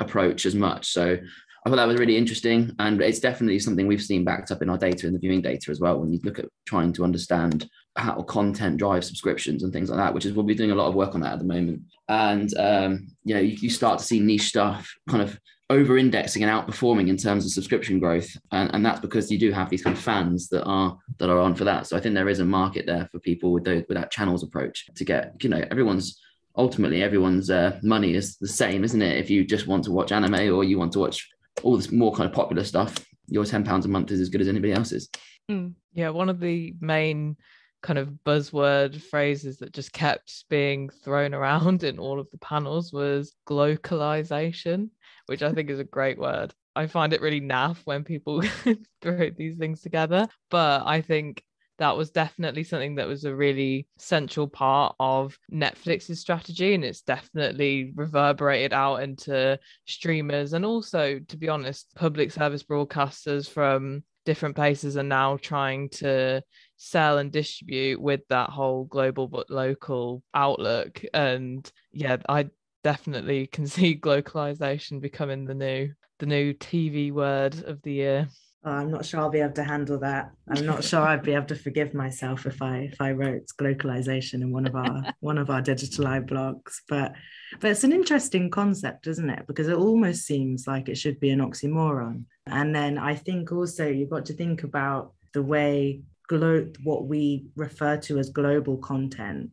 approach 0.00 0.44
as 0.44 0.56
much. 0.56 0.88
So 0.88 1.16
I 1.64 1.70
thought 1.70 1.76
that 1.76 1.86
was 1.86 1.98
really 1.98 2.16
interesting, 2.16 2.74
and 2.80 3.00
it's 3.00 3.20
definitely 3.20 3.60
something 3.60 3.86
we've 3.86 4.02
seen 4.02 4.24
backed 4.24 4.50
up 4.50 4.60
in 4.60 4.68
our 4.68 4.76
data 4.76 5.06
and 5.06 5.14
the 5.14 5.20
viewing 5.20 5.40
data 5.40 5.70
as 5.70 5.78
well. 5.78 6.00
When 6.00 6.12
you 6.12 6.18
look 6.24 6.40
at 6.40 6.46
trying 6.66 6.92
to 6.94 7.04
understand 7.04 7.70
how 7.96 8.22
content 8.22 8.78
drives 8.78 9.06
subscriptions 9.06 9.62
and 9.62 9.72
things 9.72 9.90
like 9.90 9.98
that, 9.98 10.14
which 10.14 10.24
is 10.24 10.32
what 10.32 10.46
we're 10.46 10.56
doing 10.56 10.70
a 10.70 10.74
lot 10.74 10.88
of 10.88 10.94
work 10.94 11.14
on 11.14 11.20
that 11.20 11.34
at 11.34 11.38
the 11.38 11.44
moment. 11.44 11.82
And 12.08 12.52
um, 12.58 13.08
you 13.24 13.34
know, 13.34 13.40
you, 13.40 13.56
you, 13.60 13.70
start 13.70 13.98
to 13.98 14.04
see 14.04 14.20
niche 14.20 14.48
stuff 14.48 14.90
kind 15.08 15.22
of 15.22 15.38
over-indexing 15.70 16.42
and 16.42 16.50
outperforming 16.50 17.08
in 17.08 17.16
terms 17.16 17.44
of 17.44 17.52
subscription 17.52 17.98
growth, 17.98 18.28
and, 18.50 18.70
and 18.74 18.84
that's 18.84 19.00
because 19.00 19.30
you 19.30 19.38
do 19.38 19.52
have 19.52 19.68
these 19.68 19.82
kind 19.82 19.96
of 19.96 20.02
fans 20.02 20.48
that 20.48 20.64
are 20.64 20.96
that 21.18 21.30
are 21.30 21.38
on 21.38 21.54
for 21.54 21.64
that. 21.64 21.86
So 21.86 21.96
I 21.96 22.00
think 22.00 22.14
there 22.14 22.28
is 22.28 22.40
a 22.40 22.44
market 22.44 22.86
there 22.86 23.08
for 23.12 23.18
people 23.20 23.52
with 23.52 23.64
those 23.64 23.84
with 23.88 23.96
that 23.96 24.10
channels 24.10 24.42
approach 24.42 24.86
to 24.94 25.04
get 25.04 25.34
you 25.42 25.50
know 25.50 25.64
everyone's 25.70 26.20
ultimately 26.56 27.02
everyone's 27.02 27.50
uh, 27.50 27.78
money 27.82 28.14
is 28.14 28.36
the 28.36 28.48
same, 28.48 28.84
isn't 28.84 29.02
it? 29.02 29.18
If 29.18 29.30
you 29.30 29.44
just 29.44 29.66
want 29.66 29.84
to 29.84 29.92
watch 29.92 30.12
anime 30.12 30.54
or 30.54 30.64
you 30.64 30.78
want 30.78 30.92
to 30.92 30.98
watch 30.98 31.28
all 31.62 31.76
this 31.76 31.90
more 31.90 32.12
kind 32.12 32.28
of 32.28 32.34
popular 32.34 32.64
stuff, 32.64 32.94
your 33.26 33.44
ten 33.44 33.64
pounds 33.64 33.84
a 33.84 33.88
month 33.88 34.10
is 34.10 34.20
as 34.20 34.28
good 34.28 34.40
as 34.40 34.48
anybody 34.48 34.72
else's. 34.72 35.08
Mm. 35.50 35.74
Yeah, 35.94 36.10
one 36.10 36.28
of 36.28 36.40
the 36.40 36.74
main 36.80 37.36
kind 37.82 37.98
of 37.98 38.10
buzzword 38.24 39.00
phrases 39.00 39.58
that 39.58 39.72
just 39.72 39.92
kept 39.92 40.44
being 40.48 40.88
thrown 40.88 41.34
around 41.34 41.84
in 41.84 41.98
all 41.98 42.20
of 42.20 42.30
the 42.30 42.38
panels 42.38 42.92
was 42.92 43.34
glocalization, 43.46 44.90
which 45.26 45.42
I 45.42 45.52
think 45.52 45.70
is 45.70 45.80
a 45.80 45.84
great 45.84 46.18
word. 46.18 46.54
I 46.74 46.86
find 46.86 47.12
it 47.12 47.20
really 47.20 47.40
naff 47.40 47.78
when 47.84 48.04
people 48.04 48.42
throw 49.02 49.30
these 49.30 49.56
things 49.56 49.82
together, 49.82 50.26
but 50.50 50.86
I 50.86 51.02
think 51.02 51.42
that 51.78 51.96
was 51.96 52.10
definitely 52.10 52.64
something 52.64 52.94
that 52.94 53.08
was 53.08 53.24
a 53.24 53.34
really 53.34 53.88
central 53.98 54.46
part 54.46 54.94
of 55.00 55.36
Netflix's 55.52 56.20
strategy. 56.20 56.74
And 56.74 56.84
it's 56.84 57.02
definitely 57.02 57.92
reverberated 57.96 58.72
out 58.72 58.96
into 58.96 59.58
streamers 59.86 60.52
and 60.52 60.64
also, 60.64 61.18
to 61.18 61.36
be 61.36 61.48
honest, 61.48 61.92
public 61.96 62.30
service 62.30 62.62
broadcasters 62.62 63.50
from 63.50 64.04
different 64.24 64.56
places 64.56 64.96
are 64.96 65.02
now 65.02 65.36
trying 65.36 65.88
to 65.88 66.42
sell 66.76 67.18
and 67.18 67.32
distribute 67.32 68.00
with 68.00 68.20
that 68.28 68.50
whole 68.50 68.84
global 68.84 69.28
but 69.28 69.50
local 69.50 70.22
outlook. 70.34 71.02
And 71.12 71.70
yeah, 71.92 72.18
I 72.28 72.50
definitely 72.82 73.46
can 73.46 73.66
see 73.68 73.98
glocalization 73.98 75.00
becoming 75.00 75.44
the 75.44 75.54
new 75.54 75.92
the 76.18 76.26
new 76.26 76.54
TV 76.54 77.10
word 77.10 77.64
of 77.64 77.82
the 77.82 77.92
year. 77.92 78.28
Oh, 78.64 78.70
I'm 78.70 78.92
not 78.92 79.04
sure 79.04 79.18
I'll 79.18 79.28
be 79.28 79.40
able 79.40 79.54
to 79.54 79.64
handle 79.64 79.98
that. 79.98 80.30
I'm 80.48 80.64
not 80.64 80.84
sure 80.84 81.00
I'd 81.00 81.24
be 81.24 81.34
able 81.34 81.46
to 81.46 81.56
forgive 81.56 81.94
myself 81.94 82.46
if 82.46 82.62
I 82.62 82.78
if 82.92 83.00
I 83.00 83.10
wrote 83.10 83.48
glocalization 83.60 84.34
in 84.34 84.52
one 84.52 84.66
of 84.66 84.76
our 84.76 85.02
one 85.20 85.36
of 85.38 85.50
our 85.50 85.60
digital 85.60 86.04
live 86.04 86.26
blogs. 86.26 86.76
But 86.88 87.12
but 87.60 87.72
it's 87.72 87.82
an 87.82 87.92
interesting 87.92 88.50
concept, 88.50 89.08
isn't 89.08 89.30
it? 89.30 89.46
Because 89.48 89.66
it 89.66 89.76
almost 89.76 90.26
seems 90.26 90.66
like 90.68 90.88
it 90.88 90.96
should 90.96 91.18
be 91.18 91.30
an 91.30 91.40
oxymoron. 91.40 92.24
And 92.46 92.72
then 92.74 92.98
I 92.98 93.16
think 93.16 93.50
also 93.50 93.88
you've 93.88 94.10
got 94.10 94.26
to 94.26 94.32
think 94.32 94.62
about 94.62 95.12
the 95.32 95.42
way 95.42 96.02
glo- 96.28 96.70
what 96.84 97.06
we 97.06 97.46
refer 97.56 97.96
to 97.96 98.18
as 98.18 98.30
global 98.30 98.76
content 98.76 99.50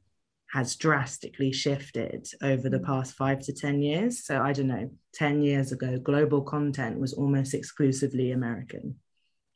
has 0.52 0.76
drastically 0.76 1.52
shifted 1.52 2.28
over 2.42 2.70
the 2.70 2.80
hmm. 2.80 2.86
past 2.86 3.16
five 3.16 3.40
to 3.42 3.54
10 3.54 3.82
years. 3.82 4.26
So 4.26 4.42
I 4.42 4.54
don't 4.54 4.68
know, 4.68 4.90
10 5.14 5.42
years 5.42 5.72
ago, 5.72 5.98
global 5.98 6.42
content 6.42 7.00
was 7.00 7.14
almost 7.14 7.54
exclusively 7.54 8.32
American, 8.32 8.96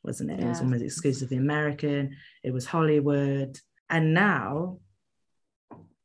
wasn't 0.02 0.30
it? 0.30 0.38
Yeah. 0.38 0.46
It 0.46 0.48
was 0.50 0.60
almost 0.60 0.84
exclusively 0.84 1.36
American, 1.36 2.16
it 2.42 2.52
was 2.52 2.66
Hollywood. 2.66 3.58
And 3.90 4.14
now, 4.14 4.78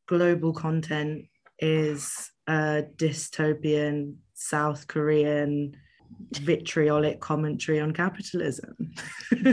global 0.08 0.54
content 0.54 1.26
is 1.60 2.32
a 2.48 2.84
dystopian 2.96 4.16
South 4.34 4.88
Korean 4.88 5.76
vitriolic 6.32 7.20
commentary 7.20 7.80
on 7.80 7.94
capitalism. 7.94 8.76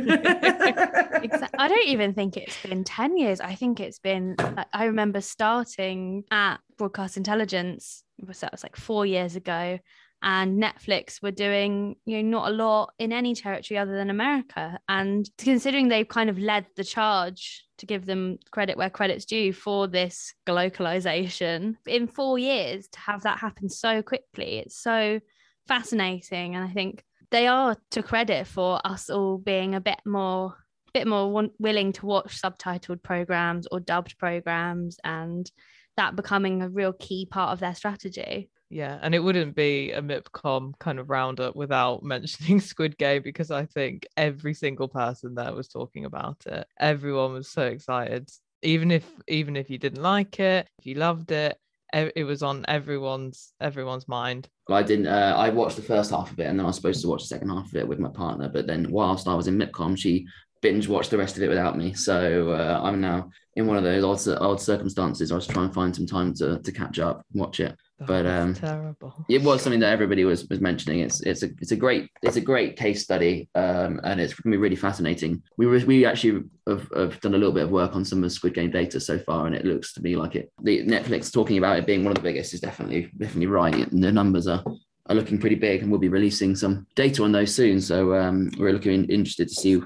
I 1.58 1.68
don't 1.68 1.88
even 1.88 2.14
think 2.14 2.37
it's 2.37 2.61
been 2.62 2.85
10 2.85 3.16
years. 3.16 3.40
I 3.40 3.54
think 3.54 3.80
it's 3.80 3.99
been, 3.99 4.37
I 4.73 4.85
remember 4.85 5.20
starting 5.20 6.25
at 6.30 6.58
Broadcast 6.76 7.16
Intelligence, 7.16 8.02
that 8.18 8.52
was 8.52 8.62
like 8.62 8.76
four 8.76 9.06
years 9.06 9.37
ago, 9.37 9.78
and 10.23 10.62
Netflix 10.62 11.23
were 11.23 11.30
doing, 11.30 11.96
you 12.04 12.23
know, 12.23 12.40
not 12.40 12.50
a 12.50 12.54
lot 12.54 12.92
in 12.99 13.12
any 13.12 13.35
territory 13.35 13.78
other 13.78 13.96
than 13.96 14.11
America. 14.11 14.78
And 14.88 15.28
considering 15.38 15.88
they've 15.88 16.08
kind 16.08 16.30
of 16.30 16.38
led 16.38 16.66
the 16.75 16.85
charge 16.85 17.64
to 17.78 17.87
give 17.87 18.06
them 18.06 18.38
credit 18.50 18.76
where 18.78 18.90
credit's 18.90 19.26
due 19.26 19.52
for 19.52 19.87
this 19.87 20.35
glocalization 20.46 21.76
in 21.87 22.06
four 22.06 22.38
years 22.38 22.88
to 22.88 22.99
have 22.99 23.23
that 23.23 23.38
happen 23.38 23.68
so 23.68 24.02
quickly, 24.02 24.58
it's 24.58 24.76
so 24.76 25.20
fascinating. 25.66 26.54
And 26.54 26.64
I 26.64 26.73
think 26.73 27.04
they 27.30 27.46
are 27.46 27.76
to 27.90 28.02
credit 28.02 28.46
for 28.46 28.80
us 28.85 29.11
all 29.11 29.38
being 29.38 29.75
a 29.75 29.80
bit 29.80 30.00
more 30.04 30.54
bit 30.94 31.06
more 31.06 31.50
willing 31.58 31.92
to 31.92 32.06
watch 32.06 32.40
subtitled 32.40 33.02
programs 33.02 33.66
or 33.70 33.78
dubbed 33.78 34.16
programs 34.16 34.99
and 35.04 35.50
that 35.99 36.16
becoming 36.16 36.62
a 36.62 36.70
real 36.70 36.94
key 36.94 37.26
part 37.26 37.52
of 37.52 37.61
their 37.61 37.75
strategy 37.75 38.49
yeah 38.70 38.99
and 39.02 39.14
it 39.14 39.18
wouldn't 39.18 39.54
be 39.54 39.92
a 39.92 40.00
mipcom 40.00 40.73
kind 40.78 40.99
of 40.99 41.11
roundup 41.11 41.54
without 41.54 42.02
mentioning 42.02 42.58
squid 42.58 42.96
game 42.96 43.20
because 43.23 43.50
i 43.50 43.66
think 43.66 44.06
every 44.16 44.54
single 44.54 44.88
person 44.88 45.35
there 45.35 45.52
was 45.52 45.68
talking 45.68 46.06
about 46.06 46.42
it 46.46 46.66
everyone 46.80 47.35
was 47.35 47.49
so 47.50 47.66
excited 47.66 48.30
even 48.62 48.90
if 48.90 49.06
even 49.28 49.54
if 49.54 49.68
you 49.68 49.76
didn't 49.76 50.02
like 50.02 50.40
it 50.40 50.66
if 50.78 50.87
you 50.87 50.94
loved 50.94 51.30
it 51.30 51.58
it 51.93 52.25
was 52.25 52.43
on 52.43 52.64
everyone's 52.69 53.52
everyone's 53.61 54.09
mind. 54.09 54.49
I 54.69 54.83
didn't. 54.83 55.07
Uh, 55.07 55.35
I 55.37 55.50
watched 55.50 55.76
the 55.76 55.83
first 55.83 56.11
half 56.11 56.31
of 56.31 56.38
it, 56.38 56.47
and 56.47 56.59
then 56.59 56.66
I 56.66 56.69
was 56.69 56.76
supposed 56.76 57.02
to 57.02 57.09
watch 57.09 57.23
the 57.23 57.28
second 57.28 57.49
half 57.49 57.66
of 57.66 57.76
it 57.76 57.88
with 57.88 57.99
my 57.99 58.09
partner. 58.09 58.49
But 58.49 58.66
then, 58.66 58.90
whilst 58.90 59.28
I 59.28 59.35
was 59.35 59.47
in 59.47 59.59
MIPCOM, 59.59 59.97
she 59.97 60.26
binge 60.62 60.88
watched 60.88 61.11
the 61.11 61.19
rest 61.19 61.37
of 61.37 61.43
it 61.43 61.49
without 61.49 61.76
me. 61.76 61.93
So 61.95 62.50
uh, 62.50 62.81
I'm 62.83 63.00
now 63.00 63.31
in 63.55 63.66
one 63.66 63.76
of 63.76 63.85
those 63.85 64.28
odd, 64.28 64.43
odd 64.43 64.61
circumstances. 64.61 65.31
I 65.31 65.37
was 65.37 65.47
trying 65.47 65.69
to 65.69 65.75
find 65.75 65.95
some 65.95 66.07
time 66.07 66.35
to 66.35 66.59
to 66.59 66.73
catch 66.73 66.99
up, 66.99 67.25
watch 67.33 67.61
it 67.61 67.76
but 68.00 68.26
um 68.26 68.52
terrible. 68.54 69.14
it 69.28 69.42
was 69.42 69.62
something 69.62 69.80
that 69.80 69.92
everybody 69.92 70.24
was 70.24 70.46
was 70.48 70.60
mentioning. 70.60 71.00
It's 71.00 71.20
it's 71.22 71.42
a 71.42 71.50
it's 71.60 71.72
a 71.72 71.76
great 71.76 72.10
it's 72.22 72.36
a 72.36 72.40
great 72.40 72.76
case 72.76 73.02
study 73.02 73.48
um 73.54 74.00
and 74.04 74.20
it's 74.20 74.34
going 74.34 74.52
to 74.52 74.56
be 74.58 74.60
really 74.60 74.76
fascinating. 74.76 75.42
We 75.56 75.66
were, 75.66 75.78
we 75.78 76.04
actually 76.04 76.44
have, 76.66 76.88
have 76.94 77.20
done 77.20 77.34
a 77.34 77.38
little 77.38 77.54
bit 77.54 77.64
of 77.64 77.70
work 77.70 77.94
on 77.94 78.04
some 78.04 78.22
of 78.22 78.32
squid 78.32 78.54
game 78.54 78.70
data 78.70 79.00
so 79.00 79.18
far 79.18 79.46
and 79.46 79.54
it 79.54 79.64
looks 79.64 79.94
to 79.94 80.02
me 80.02 80.16
like 80.16 80.36
it 80.36 80.52
the 80.62 80.84
netflix 80.84 81.32
talking 81.32 81.58
about 81.58 81.78
it 81.78 81.86
being 81.86 82.04
one 82.04 82.12
of 82.12 82.16
the 82.16 82.28
biggest 82.28 82.52
is 82.52 82.60
definitely 82.60 83.10
definitely 83.18 83.46
right. 83.46 83.74
And 83.74 84.02
the 84.02 84.12
numbers 84.12 84.46
are 84.46 84.62
are 85.08 85.14
looking 85.14 85.38
pretty 85.38 85.56
big 85.56 85.82
and 85.82 85.90
we'll 85.90 86.00
be 86.00 86.08
releasing 86.08 86.54
some 86.54 86.86
data 86.96 87.22
on 87.22 87.32
those 87.32 87.54
soon. 87.54 87.80
So 87.80 88.14
um 88.14 88.50
we're 88.58 88.72
looking 88.72 89.06
interested 89.06 89.48
to 89.48 89.54
see 89.54 89.82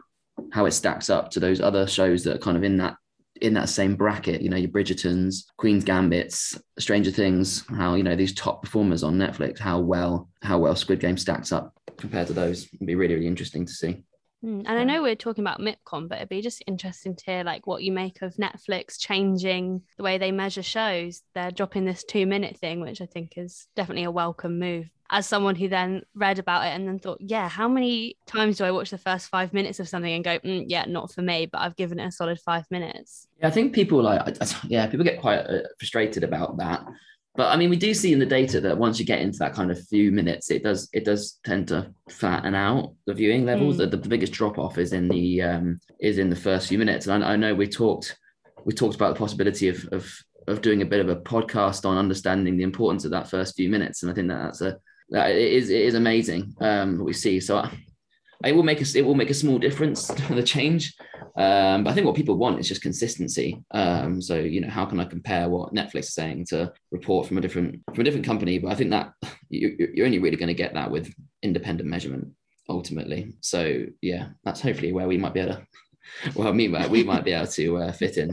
how 0.53 0.67
it 0.67 0.73
stacks 0.73 1.11
up 1.11 1.31
to 1.31 1.41
those 1.41 1.61
other 1.61 1.87
shows 1.87 2.25
that 2.25 2.37
are 2.37 2.39
kind 2.39 2.57
of 2.57 2.65
in 2.65 2.79
that 2.79 2.97
in 3.41 3.55
that 3.55 3.69
same 3.69 3.97
bracket, 3.97 4.43
you 4.43 4.49
know, 4.49 4.57
your 4.57 4.71
Bridgertons, 4.71 5.45
Queen's 5.57 5.85
Gambits, 5.85 6.61
Stranger 6.79 7.11
Things, 7.11 7.65
how, 7.69 7.95
you 7.95 8.03
know, 8.03 8.17
these 8.17 8.35
top 8.35 8.63
performers 8.63 9.03
on 9.03 9.17
Netflix, 9.17 9.59
how 9.59 9.81
well, 9.81 10.29
how 10.43 10.59
well 10.59 10.77
Squid 10.77 11.01
Game 11.01 11.17
stacks 11.17 11.53
up 11.53 11.75
compared 11.97 12.27
to 12.29 12.33
those. 12.33 12.69
It'd 12.75 12.87
be 12.87 12.95
really, 12.95 13.15
really 13.15 13.27
interesting 13.27 13.67
to 13.67 13.73
see. 13.73 14.05
Mm, 14.45 14.65
and 14.67 14.69
I 14.69 14.85
know 14.85 15.03
we're 15.03 15.17
talking 15.17 15.45
about 15.45 15.61
MIPCOM, 15.61 16.09
but 16.09 16.19
it'd 16.19 16.29
be 16.29 16.41
just 16.41 16.63
interesting 16.67 17.15
to 17.15 17.25
hear 17.25 17.45
like 17.45 17.67
what 17.67 17.83
you 17.83 17.93
make 17.93 18.23
of 18.23 18.35
Netflix 18.37 18.99
changing 18.99 19.83
the 19.97 20.03
way 20.03 20.17
they 20.17 20.33
measure 20.33 20.63
shows. 20.63 21.23
They're 21.35 21.51
dropping 21.51 21.85
this 21.85 22.05
two 22.05 22.27
minute 22.27 22.57
thing, 22.57 22.81
which 22.81 23.01
I 23.01 23.07
think 23.07 23.35
is 23.37 23.67
definitely 23.77 24.05
a 24.05 24.11
welcome 24.11 24.59
move. 24.59 24.89
As 25.11 25.27
someone 25.27 25.57
who 25.57 25.69
then 25.69 26.03
read 26.15 26.39
about 26.39 26.67
it 26.67 26.71
and 26.71 26.87
then 26.87 26.99
thought, 26.99 27.19
yeah, 27.21 27.49
how 27.49 27.69
many 27.69 28.17
times 28.27 28.59
do 28.59 28.65
I 28.65 28.71
watch 28.71 28.91
the 28.91 28.99
first 28.99 29.29
five 29.29 29.53
minutes 29.53 29.81
of 29.81 29.89
something 29.89 30.13
and 30.13 30.23
go, 30.23 30.39
mm, 30.39 30.65
yeah, 30.69 30.85
not 30.87 31.13
for 31.13 31.23
me, 31.23 31.47
but 31.47 31.61
I've 31.61 31.77
given 31.77 31.99
it 31.99 32.07
a 32.07 32.13
solid 32.13 32.39
five 32.41 32.65
minutes. 32.71 33.27
Yeah, 33.41 33.49
I 33.49 33.51
think 33.51 33.75
people 33.75 34.03
like, 34.03 34.37
yeah, 34.69 34.87
people 34.87 35.05
get 35.05 35.21
quite 35.21 35.41
uh, 35.41 35.63
frustrated 35.79 36.23
about 36.23 36.59
that 36.59 36.87
but 37.37 37.49
I 37.49 37.57
mean, 37.57 37.71
we 37.71 37.77
do 37.77 37.95
see 37.95 38.13
in 38.13 38.19
the 38.19 38.27
data 38.27 38.61
that 38.61 38.77
once 38.77 38.99
you 38.99 39.07
get 39.07 39.21
into 39.21 39.39
that 39.39 39.55
kind 39.55 39.71
of 39.71 39.87
few 39.87 40.11
minutes, 40.11 40.51
it 40.51 40.65
does 40.65 40.89
it 40.93 41.05
does 41.05 41.39
tend 41.45 41.69
to 41.69 41.91
flatten 42.09 42.55
out 42.55 42.95
the 43.07 43.15
viewing 43.15 43.45
levels. 43.45 43.77
Mm. 43.77 43.91
The, 43.91 43.97
the, 43.97 44.09
biggest 44.09 44.33
drop 44.33 44.59
off 44.59 44.79
is 44.79 44.93
in 44.93 45.09
the 45.09 45.41
um, 45.43 45.81
is 46.01 46.19
in 46.19 46.29
the 46.29 46.37
first 46.37 46.69
few 46.69 46.79
minutes. 46.79 47.07
And 47.07 47.25
I, 47.25 47.33
I, 47.33 47.37
know 47.37 47.55
we 47.55 47.69
talked 47.69 48.19
we 48.65 48.75
talked 48.75 48.97
about 48.97 49.15
the 49.15 49.19
possibility 49.19 49.69
of, 49.69 49.87
of 49.93 50.13
of 50.49 50.61
doing 50.61 50.83
a 50.83 50.87
bit 50.87 51.01
of 51.01 51.09
a 51.09 51.17
podcast 51.17 51.89
on 51.89 51.97
understanding 51.97 52.57
the 52.57 52.65
importance 52.65 53.05
of 53.05 53.13
that 53.13 53.31
first 53.31 53.55
few 53.55 53.69
minutes. 53.71 54.03
And 54.03 54.11
I 54.11 54.15
think 54.15 54.29
that 54.29 54.43
that's 54.43 54.61
a 54.61 54.79
it 55.13 55.37
is 55.37 55.71
it 55.71 55.83
is 55.83 55.95
amazing 55.95 56.55
um, 56.61 56.99
what 56.99 57.07
we 57.07 57.13
see. 57.13 57.41
So 57.41 57.59
I, 57.59 57.71
it 58.45 58.53
will 58.53 58.63
make 58.63 58.81
us 58.81 58.95
it 58.95 59.05
will 59.05 59.15
make 59.15 59.31
a 59.31 59.35
small 59.35 59.59
difference 59.59 60.07
the 60.29 60.43
change. 60.43 60.95
Um, 61.37 61.85
but 61.85 61.91
I 61.91 61.95
think 61.95 62.07
what 62.07 62.17
people 62.17 62.37
want 62.37 62.59
is 62.59 62.69
just 62.69 62.83
consistency. 62.83 63.63
Um, 63.71 64.21
so 64.21 64.37
you 64.37 64.61
know, 64.61 64.69
how 64.69 64.85
can 64.87 65.01
I 65.01 65.05
compare 65.05 65.49
what 65.49 65.75
Netflix 65.75 66.01
is 66.01 66.15
saying 66.15 66.47
to 66.47 66.73
report 66.91 67.27
from 67.27 67.39
a 67.39 67.41
different 67.41 67.81
from 67.95 68.01
a 68.01 68.05
different 68.05 68.27
company? 68.27 68.59
But 68.59 68.73
I 68.73 68.75
think 68.75 68.91
that 68.91 69.13
you, 69.49 69.91
you're 69.95 70.07
only 70.07 70.19
really 70.19 70.37
going 70.37 70.49
to 70.49 70.55
get 70.55 70.75
that 70.75 70.91
with 70.91 71.13
independent 71.43 71.89
measurement 71.89 72.29
ultimately. 72.69 73.35
So 73.41 73.85
yeah, 74.01 74.29
that's 74.45 74.61
hopefully 74.61 74.93
where 74.93 75.09
we 75.09 75.19
might 75.19 75.35
be 75.35 75.41
able 75.41 75.55
to. 75.55 75.67
Well, 76.35 76.53
me, 76.53 76.67
we 76.67 77.05
might 77.05 77.25
be 77.25 77.33
able 77.33 77.47
to 77.47 77.77
uh, 77.77 77.93
fit 77.93 78.17
in. 78.17 78.31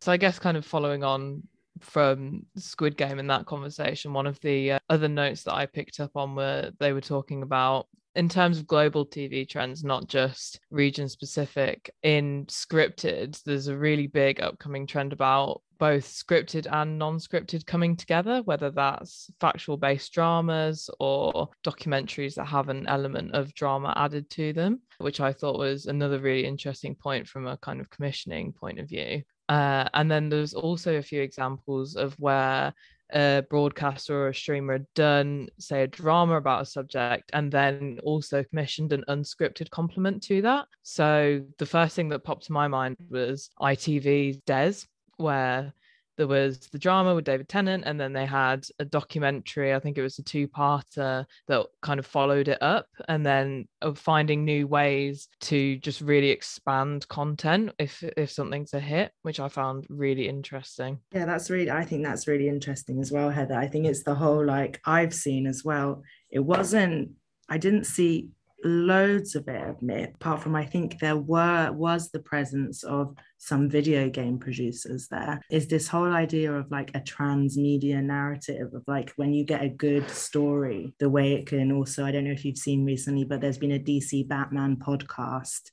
So 0.00 0.10
I 0.10 0.16
guess 0.16 0.40
kind 0.40 0.56
of 0.56 0.66
following 0.66 1.04
on 1.04 1.44
from 1.80 2.46
Squid 2.56 2.96
Game 2.96 3.18
in 3.18 3.26
that 3.28 3.46
conversation, 3.46 4.12
one 4.12 4.26
of 4.26 4.40
the 4.40 4.72
uh, 4.72 4.78
other 4.88 5.08
notes 5.08 5.42
that 5.44 5.54
I 5.54 5.66
picked 5.66 6.00
up 6.00 6.12
on 6.14 6.34
were 6.34 6.70
they 6.78 6.92
were 6.92 7.00
talking 7.00 7.42
about 7.42 7.86
in 8.16 8.28
terms 8.28 8.58
of 8.58 8.66
global 8.66 9.06
TV 9.06 9.48
trends, 9.48 9.84
not 9.84 10.08
just 10.08 10.60
region 10.70 11.08
specific, 11.08 11.94
in 12.02 12.44
scripted, 12.46 13.40
there's 13.44 13.68
a 13.68 13.76
really 13.76 14.06
big 14.06 14.40
upcoming 14.40 14.86
trend 14.86 15.12
about 15.12 15.62
both 15.78 16.04
scripted 16.04 16.66
and 16.70 16.98
non 16.98 17.18
scripted 17.18 17.64
coming 17.66 17.96
together, 17.96 18.42
whether 18.42 18.70
that's 18.70 19.30
factual 19.40 19.76
based 19.76 20.12
dramas 20.12 20.90
or 20.98 21.48
documentaries 21.64 22.34
that 22.34 22.46
have 22.46 22.68
an 22.68 22.86
element 22.88 23.32
of 23.34 23.54
drama 23.54 23.94
added 23.96 24.28
to 24.30 24.52
them, 24.52 24.80
which 24.98 25.20
I 25.20 25.32
thought 25.32 25.58
was 25.58 25.86
another 25.86 26.18
really 26.18 26.44
interesting 26.44 26.94
point 26.94 27.28
from 27.28 27.46
a 27.46 27.56
kind 27.58 27.80
of 27.80 27.90
commissioning 27.90 28.52
point 28.52 28.80
of 28.80 28.88
view. 28.88 29.22
Uh, 29.50 29.88
and 29.94 30.08
then 30.08 30.28
there's 30.28 30.54
also 30.54 30.96
a 30.96 31.02
few 31.02 31.20
examples 31.20 31.96
of 31.96 32.14
where 32.20 32.72
a 33.12 33.42
broadcaster 33.50 34.16
or 34.16 34.28
a 34.28 34.34
streamer 34.34 34.74
had 34.74 34.86
done, 34.94 35.48
say, 35.58 35.82
a 35.82 35.88
drama 35.88 36.36
about 36.36 36.62
a 36.62 36.66
subject 36.66 37.28
and 37.32 37.50
then 37.50 37.98
also 38.04 38.44
commissioned 38.44 38.92
an 38.92 39.02
unscripted 39.08 39.68
complement 39.70 40.22
to 40.22 40.40
that. 40.42 40.66
So 40.84 41.42
the 41.58 41.66
first 41.66 41.96
thing 41.96 42.10
that 42.10 42.22
popped 42.22 42.46
to 42.46 42.52
my 42.52 42.68
mind 42.68 42.96
was 43.10 43.50
ITV's 43.60 44.36
Des, 44.46 44.86
where 45.16 45.74
there 46.16 46.26
was 46.26 46.58
the 46.68 46.78
drama 46.78 47.14
with 47.14 47.24
David 47.24 47.48
Tennant, 47.48 47.84
and 47.86 47.98
then 47.98 48.12
they 48.12 48.26
had 48.26 48.66
a 48.78 48.84
documentary. 48.84 49.74
I 49.74 49.80
think 49.80 49.96
it 49.96 50.02
was 50.02 50.18
a 50.18 50.22
two-parter 50.22 51.24
that 51.48 51.66
kind 51.82 51.98
of 51.98 52.06
followed 52.06 52.48
it 52.48 52.62
up, 52.62 52.86
and 53.08 53.24
then 53.24 53.68
of 53.80 53.98
finding 53.98 54.44
new 54.44 54.66
ways 54.66 55.28
to 55.42 55.76
just 55.78 56.00
really 56.00 56.30
expand 56.30 57.08
content 57.08 57.72
if 57.78 58.02
if 58.16 58.30
something's 58.30 58.74
a 58.74 58.80
hit, 58.80 59.12
which 59.22 59.40
I 59.40 59.48
found 59.48 59.86
really 59.88 60.28
interesting. 60.28 60.98
Yeah, 61.12 61.24
that's 61.24 61.50
really. 61.50 61.70
I 61.70 61.84
think 61.84 62.04
that's 62.04 62.28
really 62.28 62.48
interesting 62.48 63.00
as 63.00 63.10
well, 63.10 63.30
Heather. 63.30 63.56
I 63.56 63.66
think 63.66 63.86
it's 63.86 64.02
the 64.02 64.14
whole 64.14 64.44
like 64.44 64.80
I've 64.84 65.14
seen 65.14 65.46
as 65.46 65.64
well. 65.64 66.02
It 66.30 66.40
wasn't. 66.40 67.12
I 67.48 67.58
didn't 67.58 67.84
see 67.84 68.28
loads 68.64 69.34
of 69.34 69.48
it 69.48 69.68
admit 69.68 70.12
apart 70.16 70.42
from 70.42 70.54
i 70.54 70.64
think 70.64 70.98
there 70.98 71.16
were 71.16 71.70
was 71.72 72.10
the 72.10 72.18
presence 72.18 72.82
of 72.84 73.14
some 73.38 73.70
video 73.70 74.08
game 74.08 74.38
producers 74.38 75.08
there 75.08 75.40
is 75.50 75.66
this 75.66 75.88
whole 75.88 76.12
idea 76.12 76.52
of 76.52 76.70
like 76.70 76.90
a 76.94 77.00
transmedia 77.00 78.02
narrative 78.02 78.72
of 78.74 78.82
like 78.86 79.12
when 79.16 79.32
you 79.32 79.44
get 79.44 79.62
a 79.62 79.68
good 79.68 80.08
story 80.10 80.92
the 80.98 81.08
way 81.08 81.32
it 81.32 81.46
can 81.46 81.72
also 81.72 82.04
i 82.04 82.10
don't 82.10 82.24
know 82.24 82.32
if 82.32 82.44
you've 82.44 82.58
seen 82.58 82.84
recently 82.84 83.24
but 83.24 83.40
there's 83.40 83.58
been 83.58 83.72
a 83.72 83.78
dc 83.78 84.28
batman 84.28 84.76
podcast 84.76 85.70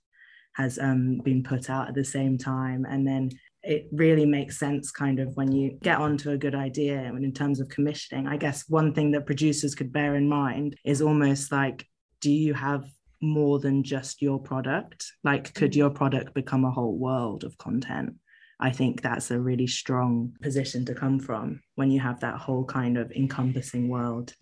has 0.54 0.80
um, 0.80 1.20
been 1.24 1.44
put 1.44 1.70
out 1.70 1.88
at 1.88 1.94
the 1.94 2.04
same 2.04 2.36
time 2.36 2.84
and 2.90 3.06
then 3.06 3.30
it 3.62 3.88
really 3.92 4.26
makes 4.26 4.58
sense 4.58 4.92
kind 4.92 5.20
of 5.20 5.36
when 5.36 5.52
you 5.52 5.78
get 5.84 6.00
onto 6.00 6.32
a 6.32 6.38
good 6.38 6.56
idea 6.56 6.98
and 6.98 7.24
in 7.24 7.34
terms 7.34 7.60
of 7.60 7.68
commissioning. 7.68 8.26
I 8.26 8.38
guess 8.38 8.64
one 8.70 8.94
thing 8.94 9.12
that 9.12 9.26
producers 9.26 9.76
could 9.76 9.92
bear 9.92 10.16
in 10.16 10.30
mind 10.30 10.78
is 10.86 11.02
almost 11.02 11.52
like 11.52 11.86
do 12.28 12.34
you 12.34 12.54
have 12.54 12.84
more 13.22 13.58
than 13.58 13.84
just 13.84 14.22
your 14.22 14.38
product? 14.38 15.14
Like, 15.24 15.54
could 15.54 15.72
mm. 15.72 15.78
your 15.78 15.90
product 15.90 16.34
become 16.34 16.66
a 16.66 16.72
whole 16.72 16.98
world 16.98 17.46
of 17.46 17.58
content? 17.58 18.16
I 18.60 18.70
think 18.70 19.02
that's 19.02 19.32
a 19.32 19.40
really 19.40 19.68
strong 19.68 20.34
position 20.42 20.84
to 20.88 20.94
come 20.94 21.22
from 21.22 21.62
when 21.76 21.90
you 21.90 22.02
have 22.02 22.20
that 22.20 22.36
whole 22.36 22.66
kind 22.66 22.98
of 22.98 23.14
encompassing 23.14 23.88
world. 23.88 24.34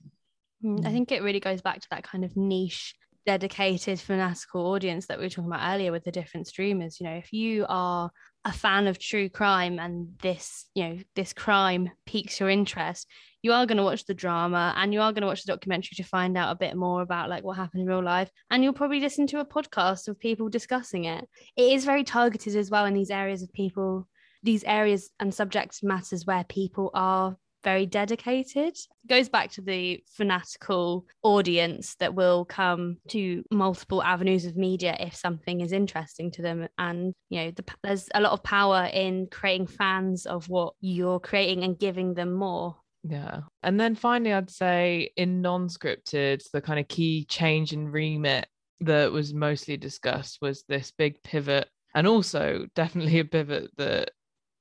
Mm, 0.64 0.84
I 0.84 0.92
think 0.92 1.12
it 1.12 1.22
really 1.22 1.40
goes 1.40 1.62
back 1.62 1.80
to 1.80 1.88
that 1.92 2.04
kind 2.04 2.26
of 2.26 2.36
niche 2.36 2.96
dedicated 3.28 4.00
fanatical 4.00 4.66
audience 4.66 5.06
that 5.06 5.20
we 5.20 5.26
were 5.26 5.30
talking 5.30 5.52
about 5.52 5.76
earlier 5.76 5.92
with 5.92 6.04
the 6.04 6.12
different 6.12 6.46
streamers 6.46 7.00
you 7.00 7.08
know 7.08 7.16
if 7.16 7.34
you 7.34 7.66
are 7.68 8.12
a 8.46 8.52
fan 8.52 8.88
of 8.88 9.00
true 9.00 9.28
crime 9.28 9.80
and 9.80 10.10
this 10.22 10.66
you 10.76 10.88
know 10.88 10.98
this 11.16 11.34
crime 11.34 11.90
piques 12.06 12.40
your 12.40 12.50
interest 12.50 13.08
you 13.46 13.52
are 13.52 13.68
going 13.68 13.78
to 13.78 13.84
watch 13.84 14.06
the 14.06 14.14
drama 14.16 14.74
and 14.76 14.92
you 14.92 15.00
are 15.00 15.12
going 15.12 15.22
to 15.22 15.28
watch 15.28 15.44
the 15.44 15.54
documentary 15.54 15.96
to 15.96 16.04
find 16.04 16.36
out 16.36 16.52
a 16.52 16.58
bit 16.58 16.76
more 16.76 17.04
about 17.04 17.30
like 17.30 17.44
what 17.44 17.56
happened 17.56 17.84
in 17.84 17.88
real 17.88 18.04
life. 18.04 18.28
And 18.50 18.64
you'll 18.64 18.74
probably 18.74 19.00
listen 19.00 19.28
to 19.28 19.40
a 19.40 19.46
podcast 19.46 20.08
of 20.08 20.20
people 20.20 20.50
discussing 20.50 21.06
it. 21.06 21.30
It 21.56 21.74
is 21.74 21.86
very 21.86 22.04
targeted 22.04 22.56
as 22.56 22.72
well 22.72 22.86
in 22.86 22.96
these 22.96 23.12
areas 23.12 23.44
of 23.44 23.54
people 23.54 24.08
these 24.42 24.64
areas 24.64 25.10
and 25.20 25.34
subject 25.34 25.84
matters 25.84 26.26
where 26.26 26.44
people 26.44 26.92
are 26.94 27.36
very 27.66 27.86
dedicated. 27.86 28.78
It 28.78 28.88
goes 29.10 29.28
back 29.28 29.52
to 29.54 29.62
the 29.62 30.02
fanatical 30.14 31.06
audience 31.24 31.96
that 31.96 32.16
will 32.16 32.46
come 32.46 32.98
to 33.10 33.44
multiple 33.52 34.02
avenues 34.02 34.46
of 34.46 34.56
media 34.56 34.96
if 35.00 35.16
something 35.16 35.60
is 35.60 35.74
interesting 35.74 36.32
to 36.32 36.42
them. 36.42 36.68
And, 36.78 37.12
you 37.30 37.42
know, 37.42 37.52
the, 37.52 37.66
there's 37.84 38.08
a 38.14 38.22
lot 38.22 38.32
of 38.32 38.44
power 38.44 38.90
in 38.94 39.28
creating 39.30 39.68
fans 39.68 40.26
of 40.26 40.48
what 40.48 40.76
you're 40.80 41.20
creating 41.20 41.64
and 41.64 41.78
giving 41.78 42.14
them 42.14 42.32
more. 42.34 42.78
Yeah. 43.04 43.42
And 43.64 43.80
then 43.80 43.96
finally, 43.96 44.34
I'd 44.34 44.50
say 44.50 45.10
in 45.18 45.42
non 45.42 45.68
scripted, 45.68 46.44
the 46.54 46.62
kind 46.62 46.80
of 46.80 46.88
key 46.88 47.26
change 47.26 47.74
in 47.74 47.90
remit 47.90 48.48
that 48.82 49.12
was 49.12 49.34
mostly 49.34 49.78
discussed 49.78 50.40
was 50.42 50.64
this 50.68 50.92
big 50.92 51.22
pivot 51.24 51.68
and 51.96 52.08
also 52.08 52.68
definitely 52.76 53.20
a 53.20 53.26
pivot 53.26 53.72
that 53.78 54.12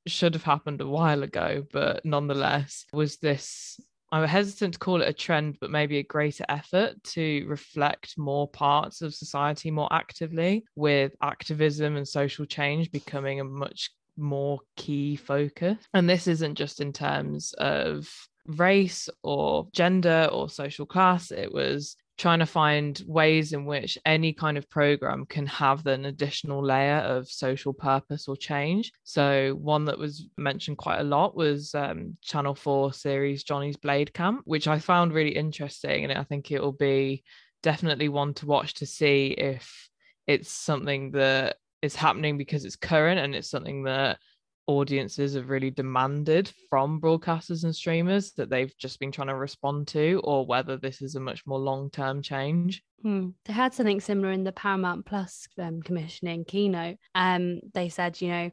should 0.06 0.34
have 0.34 0.42
happened 0.42 0.80
a 0.80 0.86
while 0.86 1.22
ago, 1.22 1.64
but 1.72 2.04
nonetheless, 2.04 2.86
was 2.92 3.16
this 3.18 3.80
I'm 4.12 4.28
hesitant 4.28 4.74
to 4.74 4.78
call 4.78 5.02
it 5.02 5.08
a 5.08 5.12
trend, 5.12 5.58
but 5.60 5.72
maybe 5.72 5.98
a 5.98 6.04
greater 6.04 6.44
effort 6.48 7.02
to 7.02 7.44
reflect 7.48 8.16
more 8.16 8.46
parts 8.46 9.02
of 9.02 9.12
society 9.12 9.72
more 9.72 9.92
actively, 9.92 10.64
with 10.76 11.12
activism 11.20 11.96
and 11.96 12.06
social 12.06 12.44
change 12.44 12.92
becoming 12.92 13.40
a 13.40 13.44
much 13.44 13.90
more 14.16 14.60
key 14.76 15.16
focus. 15.16 15.78
And 15.92 16.08
this 16.08 16.28
isn't 16.28 16.54
just 16.54 16.80
in 16.80 16.92
terms 16.92 17.54
of 17.54 18.08
race 18.46 19.08
or 19.24 19.66
gender 19.72 20.28
or 20.30 20.48
social 20.48 20.86
class, 20.86 21.32
it 21.32 21.52
was 21.52 21.96
trying 22.16 22.38
to 22.38 22.46
find 22.46 23.02
ways 23.06 23.52
in 23.52 23.64
which 23.64 23.98
any 24.06 24.32
kind 24.32 24.56
of 24.56 24.70
program 24.70 25.26
can 25.26 25.46
have 25.46 25.84
an 25.86 26.04
additional 26.04 26.64
layer 26.64 26.98
of 26.98 27.28
social 27.28 27.72
purpose 27.72 28.28
or 28.28 28.36
change. 28.36 28.92
So, 29.02 29.58
one 29.60 29.84
that 29.86 29.98
was 29.98 30.28
mentioned 30.36 30.78
quite 30.78 31.00
a 31.00 31.04
lot 31.04 31.36
was 31.36 31.74
um, 31.74 32.16
Channel 32.22 32.54
4 32.54 32.92
series 32.92 33.42
Johnny's 33.42 33.76
Blade 33.76 34.12
Camp, 34.14 34.42
which 34.44 34.68
I 34.68 34.78
found 34.78 35.12
really 35.12 35.34
interesting. 35.34 36.04
And 36.04 36.12
I 36.12 36.22
think 36.22 36.50
it 36.50 36.62
will 36.62 36.72
be 36.72 37.24
definitely 37.62 38.08
one 38.08 38.34
to 38.34 38.46
watch 38.46 38.74
to 38.74 38.86
see 38.86 39.28
if 39.28 39.88
it's 40.26 40.50
something 40.50 41.12
that 41.12 41.56
is 41.82 41.96
happening 41.96 42.38
because 42.38 42.64
it's 42.64 42.76
current 42.76 43.20
and 43.20 43.34
it's 43.34 43.50
something 43.50 43.84
that 43.84 44.18
audiences 44.66 45.34
have 45.34 45.48
really 45.48 45.70
demanded 45.70 46.52
from 46.68 47.00
broadcasters 47.00 47.64
and 47.64 47.74
streamers 47.74 48.32
that 48.32 48.50
they've 48.50 48.76
just 48.78 48.98
been 48.98 49.12
trying 49.12 49.28
to 49.28 49.36
respond 49.36 49.88
to, 49.88 50.20
or 50.24 50.46
whether 50.46 50.76
this 50.76 51.02
is 51.02 51.14
a 51.14 51.20
much 51.20 51.46
more 51.46 51.58
long 51.58 51.90
term 51.90 52.22
change. 52.22 52.82
Hmm. 53.02 53.30
They 53.44 53.52
had 53.52 53.74
something 53.74 54.00
similar 54.00 54.32
in 54.32 54.44
the 54.44 54.52
Paramount 54.52 55.06
Plus 55.06 55.46
um, 55.58 55.82
commissioning 55.82 56.44
keynote. 56.44 56.96
Um, 57.14 57.60
they 57.74 57.88
said, 57.88 58.20
you 58.20 58.28
know, 58.28 58.50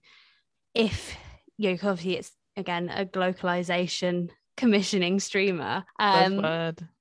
if 0.74 1.16
you 1.58 1.72
know, 1.72 1.78
obviously 1.84 2.18
it's 2.18 2.32
again 2.58 2.90
a 2.90 3.06
glocalization 3.06 4.30
commissioning 4.58 5.20
streamer. 5.20 5.84
Um, 6.00 6.42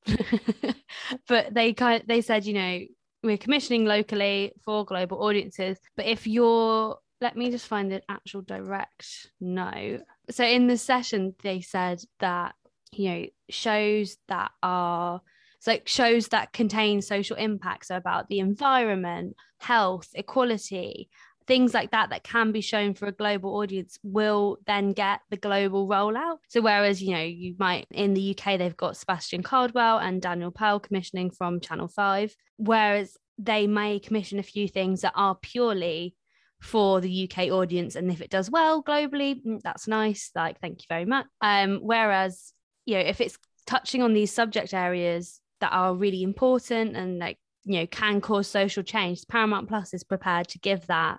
but 1.28 1.52
they 1.52 1.72
kind 1.72 2.00
of, 2.00 2.08
they 2.08 2.20
said, 2.20 2.46
you 2.46 2.54
know, 2.54 2.80
we're 3.22 3.36
commissioning 3.36 3.84
locally 3.84 4.52
for 4.64 4.84
global 4.84 5.22
audiences, 5.22 5.78
but 5.96 6.06
if 6.06 6.26
you're 6.26 6.96
let 7.20 7.36
me 7.36 7.50
just 7.50 7.66
find 7.66 7.90
the 7.90 8.02
actual 8.08 8.42
direct 8.42 9.30
note. 9.40 10.00
So 10.30 10.44
in 10.44 10.66
the 10.66 10.78
session, 10.78 11.34
they 11.42 11.60
said 11.60 12.00
that, 12.20 12.54
you 12.92 13.10
know, 13.10 13.26
shows 13.50 14.16
that 14.28 14.50
are 14.62 15.20
so 15.60 15.76
shows 15.84 16.28
that 16.28 16.54
contain 16.54 17.02
social 17.02 17.36
impacts 17.36 17.88
so 17.88 17.96
about 17.96 18.28
the 18.28 18.38
environment, 18.38 19.36
health, 19.58 20.08
equality, 20.14 21.10
things 21.46 21.74
like 21.74 21.90
that 21.90 22.10
that 22.10 22.24
can 22.24 22.52
be 22.52 22.60
shown 22.60 22.94
for 22.94 23.06
a 23.06 23.12
global 23.12 23.56
audience 23.56 23.98
will 24.02 24.56
then 24.66 24.92
get 24.92 25.20
the 25.30 25.36
global 25.36 25.86
rollout. 25.86 26.38
So 26.48 26.62
whereas 26.62 27.02
you 27.02 27.12
know 27.12 27.22
you 27.22 27.54
might 27.58 27.86
in 27.90 28.14
the 28.14 28.36
UK 28.38 28.58
they've 28.58 28.76
got 28.76 28.96
Sebastian 28.96 29.42
Cardwell 29.42 29.98
and 29.98 30.22
Daniel 30.22 30.50
Pearl 30.50 30.78
commissioning 30.78 31.30
from 31.30 31.60
Channel 31.60 31.88
5 31.88 32.34
whereas 32.56 33.16
they 33.36 33.66
may 33.66 33.98
commission 33.98 34.38
a 34.38 34.42
few 34.42 34.68
things 34.68 35.00
that 35.00 35.12
are 35.16 35.34
purely 35.34 36.14
for 36.60 37.00
the 37.00 37.28
UK 37.28 37.50
audience. 37.50 37.96
And 37.96 38.10
if 38.10 38.20
it 38.20 38.30
does 38.30 38.50
well 38.50 38.82
globally, 38.82 39.42
mm, 39.42 39.60
that's 39.62 39.88
nice. 39.88 40.30
Like, 40.34 40.60
thank 40.60 40.80
you 40.82 40.86
very 40.88 41.04
much. 41.04 41.26
Um, 41.40 41.80
whereas, 41.82 42.52
you 42.84 42.94
know, 42.94 43.00
if 43.00 43.20
it's 43.20 43.38
touching 43.66 44.02
on 44.02 44.12
these 44.12 44.32
subject 44.32 44.74
areas 44.74 45.40
that 45.60 45.72
are 45.72 45.94
really 45.94 46.22
important 46.22 46.96
and 46.96 47.18
like, 47.18 47.38
you 47.64 47.80
know, 47.80 47.86
can 47.86 48.20
cause 48.20 48.46
social 48.46 48.82
change, 48.82 49.26
Paramount 49.28 49.68
Plus 49.68 49.94
is 49.94 50.04
prepared 50.04 50.48
to 50.48 50.58
give 50.58 50.86
that 50.86 51.18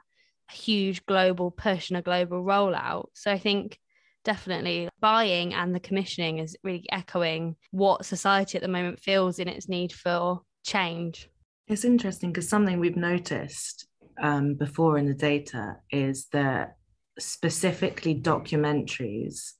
a 0.49 0.53
huge 0.53 1.05
global 1.05 1.51
push 1.51 1.89
and 1.89 1.97
a 1.97 2.01
global 2.01 2.43
rollout. 2.43 3.05
So 3.13 3.31
I 3.31 3.37
think 3.37 3.79
definitely 4.23 4.89
buying 4.99 5.53
and 5.53 5.73
the 5.73 5.79
commissioning 5.79 6.39
is 6.39 6.55
really 6.63 6.85
echoing 6.91 7.55
what 7.71 8.05
society 8.05 8.57
at 8.57 8.61
the 8.61 8.67
moment 8.67 8.99
feels 8.99 9.39
in 9.39 9.47
its 9.47 9.67
need 9.67 9.91
for 9.91 10.41
change. 10.63 11.29
It's 11.67 11.85
interesting 11.85 12.31
because 12.31 12.49
something 12.49 12.79
we've 12.79 12.97
noticed 12.97 13.87
um, 14.21 14.53
before 14.53 14.97
in 14.97 15.07
the 15.07 15.13
data 15.13 15.77
is 15.89 16.27
that 16.31 16.77
specifically 17.19 18.15
documentaries 18.15 19.53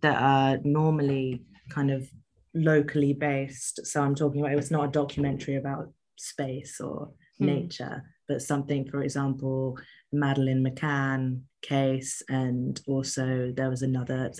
that 0.00 0.20
are 0.20 0.58
normally 0.64 1.44
kind 1.70 1.90
of 1.90 2.08
locally 2.54 3.12
based. 3.12 3.86
So 3.86 4.02
I'm 4.02 4.14
talking 4.14 4.40
about 4.40 4.58
it's 4.58 4.70
not 4.70 4.88
a 4.88 4.90
documentary 4.90 5.56
about 5.56 5.92
space 6.16 6.80
or 6.80 7.10
hmm. 7.38 7.46
nature, 7.46 8.02
but 8.26 8.42
something, 8.42 8.88
for 8.90 9.02
example, 9.02 9.78
Madeleine 10.12 10.64
McCann 10.64 11.42
case, 11.62 12.22
and 12.28 12.80
also 12.88 13.52
there 13.54 13.70
was 13.70 13.82
another 13.82 14.32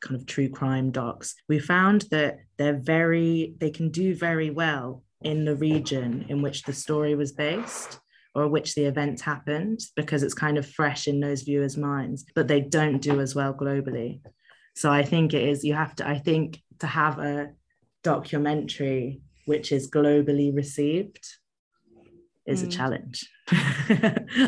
kind 0.00 0.20
of 0.20 0.26
true 0.26 0.50
crime 0.50 0.90
docs. 0.90 1.34
We 1.48 1.58
found 1.58 2.02
that 2.10 2.40
they're 2.58 2.78
very, 2.78 3.54
they 3.58 3.70
can 3.70 3.90
do 3.90 4.14
very 4.14 4.50
well 4.50 5.02
in 5.22 5.46
the 5.46 5.56
region 5.56 6.26
in 6.28 6.42
which 6.42 6.64
the 6.64 6.74
story 6.74 7.14
was 7.14 7.32
based 7.32 8.00
or 8.34 8.48
which 8.48 8.74
the 8.74 8.84
event 8.84 9.20
happened 9.20 9.80
because 9.96 10.22
it's 10.22 10.34
kind 10.34 10.58
of 10.58 10.66
fresh 10.66 11.06
in 11.06 11.20
those 11.20 11.42
viewers' 11.42 11.76
minds, 11.76 12.24
but 12.34 12.48
they 12.48 12.60
don't 12.60 13.00
do 13.00 13.20
as 13.20 13.34
well 13.34 13.54
globally. 13.54 14.20
So 14.74 14.90
I 14.90 15.04
think 15.04 15.34
it 15.34 15.48
is, 15.48 15.64
you 15.64 15.74
have 15.74 15.94
to, 15.96 16.08
I 16.08 16.18
think 16.18 16.60
to 16.80 16.86
have 16.86 17.18
a 17.18 17.52
documentary 18.02 19.22
which 19.46 19.70
is 19.70 19.90
globally 19.90 20.54
received 20.54 21.24
is 22.46 22.62
mm. 22.62 22.66
a 22.66 22.70
challenge. 22.70 23.28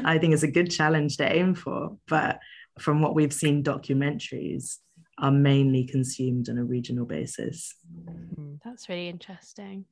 I 0.05 0.19
think 0.19 0.35
it's 0.35 0.43
a 0.43 0.51
good 0.51 0.71
challenge 0.71 1.19
to 1.19 1.33
aim 1.33 1.55
for. 1.55 1.97
But 2.09 2.41
from 2.79 3.01
what 3.01 3.15
we've 3.15 3.33
seen, 3.33 3.63
documentaries 3.63 4.79
are 5.19 5.31
mainly 5.31 5.87
consumed 5.87 6.49
on 6.49 6.59
a 6.59 6.65
regional 6.65 7.07
basis. 7.07 7.75
That's 8.65 8.89
really 8.89 9.09
interesting 9.09 9.87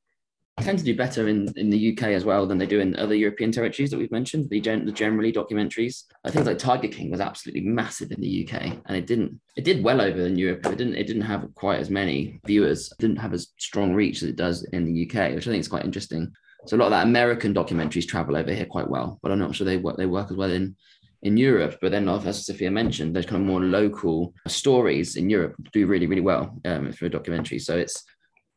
tend 0.62 0.78
to 0.78 0.84
do 0.84 0.96
better 0.96 1.26
in, 1.28 1.48
in 1.56 1.68
the 1.68 1.92
UK 1.92 2.08
as 2.08 2.24
well 2.24 2.46
than 2.46 2.58
they 2.58 2.66
do 2.66 2.80
in 2.80 2.94
other 2.96 3.14
European 3.14 3.50
territories 3.50 3.90
that 3.90 3.98
we've 3.98 4.12
mentioned. 4.12 4.48
The, 4.50 4.60
gen- 4.60 4.86
the 4.86 4.92
generally 4.92 5.32
documentaries. 5.32 6.04
I 6.24 6.30
think 6.30 6.46
like 6.46 6.58
Tiger 6.58 6.88
King 6.88 7.10
was 7.10 7.20
absolutely 7.20 7.62
massive 7.62 8.12
in 8.12 8.20
the 8.20 8.48
UK, 8.48 8.78
and 8.86 8.96
it 8.96 9.06
didn't. 9.06 9.40
It 9.56 9.64
did 9.64 9.82
well 9.82 10.00
over 10.00 10.20
in 10.26 10.36
Europe. 10.36 10.64
It 10.66 10.78
didn't. 10.78 10.94
It 10.94 11.06
didn't 11.06 11.22
have 11.22 11.52
quite 11.54 11.80
as 11.80 11.90
many 11.90 12.40
viewers. 12.46 12.92
It 12.92 12.98
didn't 12.98 13.18
have 13.18 13.34
as 13.34 13.48
strong 13.58 13.94
reach 13.94 14.22
as 14.22 14.28
it 14.28 14.36
does 14.36 14.64
in 14.72 14.84
the 14.84 15.06
UK, 15.06 15.34
which 15.34 15.48
I 15.48 15.50
think 15.50 15.60
is 15.60 15.68
quite 15.68 15.84
interesting. 15.84 16.32
So 16.66 16.76
a 16.76 16.78
lot 16.78 16.86
of 16.86 16.92
that 16.92 17.06
American 17.06 17.52
documentaries 17.52 18.08
travel 18.08 18.36
over 18.36 18.52
here 18.52 18.64
quite 18.64 18.88
well, 18.88 19.18
but 19.22 19.30
I'm 19.30 19.38
not 19.38 19.54
sure 19.54 19.64
they 19.64 19.76
work. 19.76 19.96
They 19.96 20.06
work 20.06 20.30
as 20.30 20.36
well 20.36 20.50
in 20.50 20.76
in 21.24 21.36
Europe. 21.36 21.78
But 21.80 21.90
then, 21.90 22.08
as 22.08 22.46
Sophia 22.46 22.70
mentioned, 22.70 23.16
those 23.16 23.26
kind 23.26 23.42
of 23.42 23.48
more 23.48 23.60
local 23.60 24.34
stories 24.46 25.16
in 25.16 25.28
Europe 25.28 25.56
do 25.72 25.86
really, 25.86 26.06
really 26.06 26.22
well 26.22 26.56
um, 26.64 26.92
for 26.92 27.06
a 27.06 27.10
documentary. 27.10 27.58
So 27.58 27.76
it's 27.76 28.04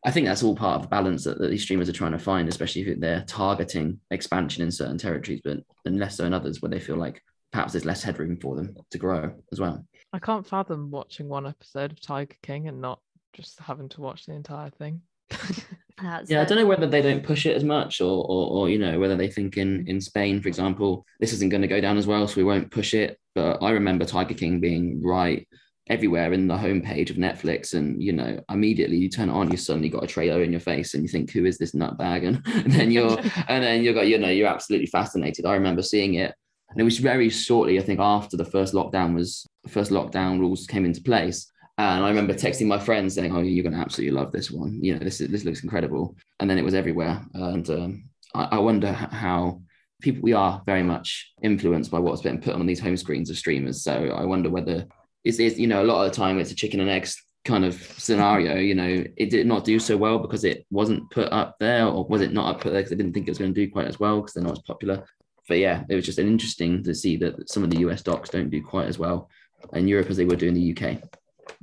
I 0.07 0.11
think 0.11 0.25
that's 0.25 0.41
all 0.41 0.55
part 0.55 0.77
of 0.77 0.81
the 0.83 0.87
balance 0.87 1.25
that, 1.25 1.37
that, 1.37 1.49
these 1.49 1.63
streamers 1.63 1.89
are 1.89 1.93
trying 1.93 2.13
to 2.13 2.17
find, 2.17 2.47
especially 2.47 2.83
if 2.83 2.97
they're 2.97 3.25
targeting 3.27 3.99
expansion 4.09 4.63
in 4.63 4.71
certain 4.71 4.97
territories, 4.97 5.41
but 5.43 5.57
then 5.83 5.99
less 5.99 6.15
so 6.15 6.23
in 6.23 6.33
others 6.33 6.61
where 6.61 6.69
they 6.69 6.79
feel 6.79 6.95
like 6.95 7.21
perhaps 7.51 7.73
there's 7.73 7.83
less 7.83 8.03
headroom 8.03 8.37
for 8.37 8.55
them 8.55 8.73
to 8.91 8.97
grow 8.97 9.33
as 9.51 9.59
well. 9.59 9.85
I 10.13 10.19
can't 10.19 10.47
fathom 10.47 10.91
watching 10.91 11.27
one 11.27 11.45
episode 11.45 11.91
of 11.91 11.99
Tiger 11.99 12.37
King 12.41 12.69
and 12.69 12.79
not 12.79 13.01
just 13.33 13.59
having 13.59 13.89
to 13.89 14.01
watch 14.01 14.25
the 14.25 14.31
entire 14.31 14.69
thing. 14.69 15.01
That's 16.01 16.31
Yeah, 16.31 16.41
I 16.41 16.45
don't 16.45 16.57
know 16.57 16.65
whether 16.65 16.87
they 16.87 17.01
don't 17.01 17.25
push 17.25 17.45
it 17.45 17.57
as 17.57 17.65
much, 17.65 17.99
or, 17.99 18.25
or, 18.29 18.49
or 18.51 18.69
you 18.69 18.79
know, 18.79 18.99
whether 18.99 19.17
they 19.17 19.27
think 19.27 19.57
in 19.57 19.85
in 19.89 19.99
Spain, 19.99 20.41
for 20.41 20.47
example, 20.47 21.05
this 21.19 21.33
isn't 21.33 21.49
going 21.49 21.63
to 21.63 21.67
go 21.67 21.81
down 21.81 21.97
as 21.97 22.07
well, 22.07 22.25
so 22.29 22.37
we 22.37 22.45
won't 22.45 22.71
push 22.71 22.93
it. 22.93 23.19
But 23.35 23.61
I 23.61 23.71
remember 23.71 24.05
Tiger 24.05 24.35
King 24.35 24.61
being 24.61 25.03
right 25.03 25.45
everywhere 25.89 26.33
in 26.33 26.47
the 26.47 26.55
homepage 26.55 27.09
of 27.09 27.17
Netflix, 27.17 27.73
and 27.73 28.01
you 28.01 28.13
know, 28.13 28.39
immediately 28.49 28.97
you 28.97 29.09
turn 29.09 29.29
it 29.29 29.33
on, 29.33 29.51
you 29.51 29.57
suddenly 29.57 29.89
got 29.89 30.03
a 30.03 30.07
trailer 30.07 30.43
in 30.43 30.51
your 30.51 30.59
face, 30.59 30.93
and 30.93 31.03
you 31.03 31.09
think, 31.09 31.31
who 31.31 31.45
is 31.45 31.57
this 31.57 31.73
nutbag? 31.73 32.27
And, 32.27 32.41
and 32.65 32.71
then 32.71 32.91
you're, 32.91 33.17
and 33.47 33.63
then 33.63 33.83
you 33.83 33.93
got, 33.93 34.07
you 34.07 34.17
know, 34.17 34.29
you're 34.29 34.47
absolutely 34.47 34.87
fascinated. 34.87 35.45
I 35.45 35.53
remember 35.53 35.81
seeing 35.81 36.15
it, 36.15 36.33
and 36.69 36.79
it 36.79 36.83
was 36.83 36.97
very 36.97 37.29
shortly, 37.29 37.79
I 37.79 37.83
think, 37.83 37.99
after 37.99 38.37
the 38.37 38.45
first 38.45 38.73
lockdown 38.73 39.13
was 39.13 39.45
first 39.67 39.91
lockdown 39.91 40.39
rules 40.39 40.67
came 40.67 40.85
into 40.85 41.01
place. 41.01 41.51
And 41.79 42.03
I 42.03 42.09
remember 42.09 42.33
texting 42.33 42.65
my 42.65 42.79
friends 42.79 43.15
saying, 43.15 43.35
"Oh, 43.35 43.41
you're 43.41 43.63
going 43.63 43.75
to 43.75 43.81
absolutely 43.81 44.17
love 44.17 44.31
this 44.31 44.49
one. 44.49 44.83
You 44.83 44.93
know, 44.93 45.03
this 45.03 45.21
is, 45.21 45.29
this 45.29 45.45
looks 45.45 45.63
incredible." 45.63 46.15
And 46.39 46.49
then 46.49 46.57
it 46.57 46.65
was 46.65 46.73
everywhere. 46.73 47.21
And 47.33 47.69
um, 47.69 48.09
I, 48.33 48.45
I 48.53 48.57
wonder 48.57 48.91
how 48.91 49.61
people 50.01 50.21
we 50.21 50.33
are 50.33 50.61
very 50.65 50.83
much 50.83 51.31
influenced 51.41 51.91
by 51.91 51.99
what's 51.99 52.21
been 52.21 52.39
put 52.39 52.53
on 52.53 52.65
these 52.65 52.79
home 52.79 52.97
screens 52.97 53.29
of 53.29 53.37
streamers. 53.37 53.83
So 53.83 53.91
I 53.91 54.25
wonder 54.25 54.49
whether 54.49 54.85
it's, 55.27 55.39
it's 55.39 55.57
you 55.57 55.67
know 55.67 55.83
a 55.83 55.85
lot 55.85 56.03
of 56.03 56.11
the 56.11 56.15
time 56.15 56.39
it's 56.39 56.51
a 56.51 56.55
chicken 56.55 56.79
and 56.79 56.89
eggs 56.89 57.21
kind 57.45 57.65
of 57.65 57.75
scenario. 57.97 58.57
You 58.57 58.75
know, 58.75 59.03
it 59.15 59.29
did 59.29 59.47
not 59.47 59.63
do 59.63 59.79
so 59.79 59.97
well 59.97 60.19
because 60.19 60.43
it 60.43 60.65
wasn't 60.69 61.09
put 61.11 61.31
up 61.31 61.55
there, 61.59 61.87
or 61.87 62.05
was 62.05 62.21
it 62.21 62.33
not 62.33 62.55
up 62.55 62.63
there 62.63 62.73
because 62.73 62.89
they 62.89 62.95
didn't 62.95 63.13
think 63.13 63.27
it 63.27 63.31
was 63.31 63.37
going 63.37 63.53
to 63.53 63.65
do 63.65 63.71
quite 63.71 63.87
as 63.87 63.99
well 63.99 64.21
because 64.21 64.33
they're 64.33 64.43
not 64.43 64.57
as 64.57 64.63
popular. 64.63 65.05
But 65.47 65.59
yeah, 65.59 65.83
it 65.89 65.95
was 65.95 66.05
just 66.05 66.19
interesting 66.19 66.83
to 66.83 66.93
see 66.93 67.15
that 67.17 67.49
some 67.49 67.63
of 67.63 67.69
the 67.69 67.79
US 67.79 68.01
docs 68.01 68.29
don't 68.29 68.49
do 68.49 68.61
quite 68.61 68.87
as 68.87 68.99
well 68.99 69.29
in 69.73 69.87
Europe 69.87 70.09
as 70.09 70.17
they 70.17 70.25
would 70.25 70.39
do 70.39 70.47
in 70.47 70.53
the 70.53 70.71
UK. 70.71 71.01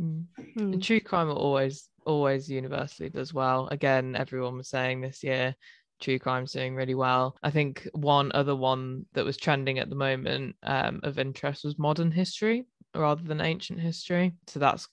Mm. 0.00 0.24
Mm. 0.56 0.72
And 0.72 0.82
true 0.82 1.00
crime 1.00 1.30
always 1.30 1.88
always 2.06 2.50
universally 2.50 3.10
does 3.10 3.32
well. 3.32 3.68
Again, 3.70 4.16
everyone 4.16 4.56
was 4.56 4.68
saying 4.68 5.00
this 5.00 5.22
year 5.22 5.54
true 6.00 6.18
crime's 6.18 6.52
doing 6.52 6.74
really 6.74 6.94
well. 6.94 7.36
I 7.42 7.50
think 7.50 7.88
one 7.92 8.30
other 8.34 8.54
one 8.54 9.06
that 9.14 9.24
was 9.24 9.36
trending 9.36 9.78
at 9.78 9.88
the 9.88 9.94
moment 9.94 10.56
um, 10.62 11.00
of 11.02 11.18
interest 11.18 11.64
was 11.64 11.78
modern 11.78 12.10
history 12.10 12.66
rather 12.94 13.22
than 13.22 13.40
ancient 13.40 13.80
history. 13.80 14.34
So 14.46 14.60
that's 14.60 14.88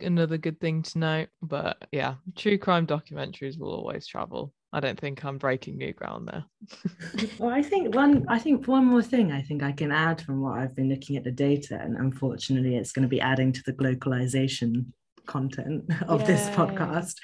another 0.00 0.38
good 0.38 0.60
thing 0.60 0.82
to 0.82 0.98
note. 0.98 1.28
But 1.42 1.88
yeah, 1.92 2.14
true 2.36 2.58
crime 2.58 2.86
documentaries 2.86 3.58
will 3.58 3.74
always 3.74 4.06
travel. 4.06 4.52
I 4.72 4.80
don't 4.80 4.98
think 4.98 5.24
I'm 5.24 5.38
breaking 5.38 5.78
new 5.78 5.92
ground 5.92 6.28
there. 6.28 6.44
Well, 7.38 7.50
I 7.50 7.62
think 7.62 7.94
one 7.94 8.26
I 8.28 8.38
think 8.38 8.66
one 8.66 8.86
more 8.86 9.02
thing 9.02 9.30
I 9.30 9.42
think 9.42 9.62
I 9.62 9.72
can 9.72 9.92
add 9.92 10.20
from 10.20 10.40
what 10.40 10.58
I've 10.58 10.74
been 10.74 10.88
looking 10.88 11.16
at 11.16 11.24
the 11.24 11.30
data, 11.30 11.78
and 11.80 11.96
unfortunately 11.96 12.76
it's 12.76 12.92
going 12.92 13.02
to 13.02 13.08
be 13.08 13.20
adding 13.20 13.52
to 13.52 13.62
the 13.66 13.72
glocalization 13.72 14.86
content 15.26 15.84
of 16.08 16.26
this 16.26 16.48
podcast. 16.50 17.14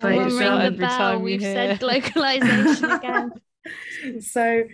But 0.00 0.16
ring 0.16 0.38
the 0.38 0.64
every 0.64 0.78
bell. 0.78 0.98
time 0.98 1.22
We've 1.22 1.40
said 1.40 1.82
localization 1.94 2.90
again. 2.90 3.32
so 4.20 4.64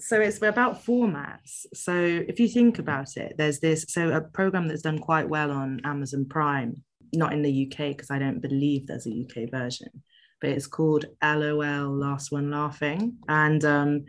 so 0.00 0.20
it's 0.20 0.40
about 0.42 0.84
formats. 0.84 1.66
So 1.74 1.92
if 1.94 2.38
you 2.38 2.48
think 2.48 2.78
about 2.78 3.16
it 3.16 3.36
there's 3.36 3.60
this 3.60 3.84
so 3.88 4.10
a 4.10 4.20
program 4.20 4.68
that's 4.68 4.82
done 4.82 4.98
quite 4.98 5.28
well 5.28 5.50
on 5.50 5.80
amazon 5.84 6.24
prime 6.24 6.82
not 7.14 7.32
in 7.32 7.42
the 7.42 7.66
uk 7.66 7.78
because 7.78 8.10
i 8.10 8.18
don't 8.18 8.40
believe 8.40 8.86
there's 8.86 9.06
a 9.06 9.24
uk 9.24 9.50
version 9.50 9.88
but 10.40 10.50
it's 10.50 10.66
called 10.66 11.06
lol 11.22 11.96
last 11.96 12.30
one 12.30 12.50
laughing. 12.50 13.16
And 13.28 13.64
um 13.64 14.04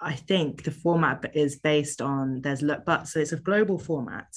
i 0.00 0.14
think 0.14 0.64
the 0.64 0.70
format 0.70 1.30
is 1.34 1.56
based 1.56 2.02
on 2.02 2.40
there's 2.42 2.62
but 2.84 3.08
so 3.08 3.20
it's 3.20 3.32
a 3.32 3.36
global 3.36 3.78
format 3.78 4.28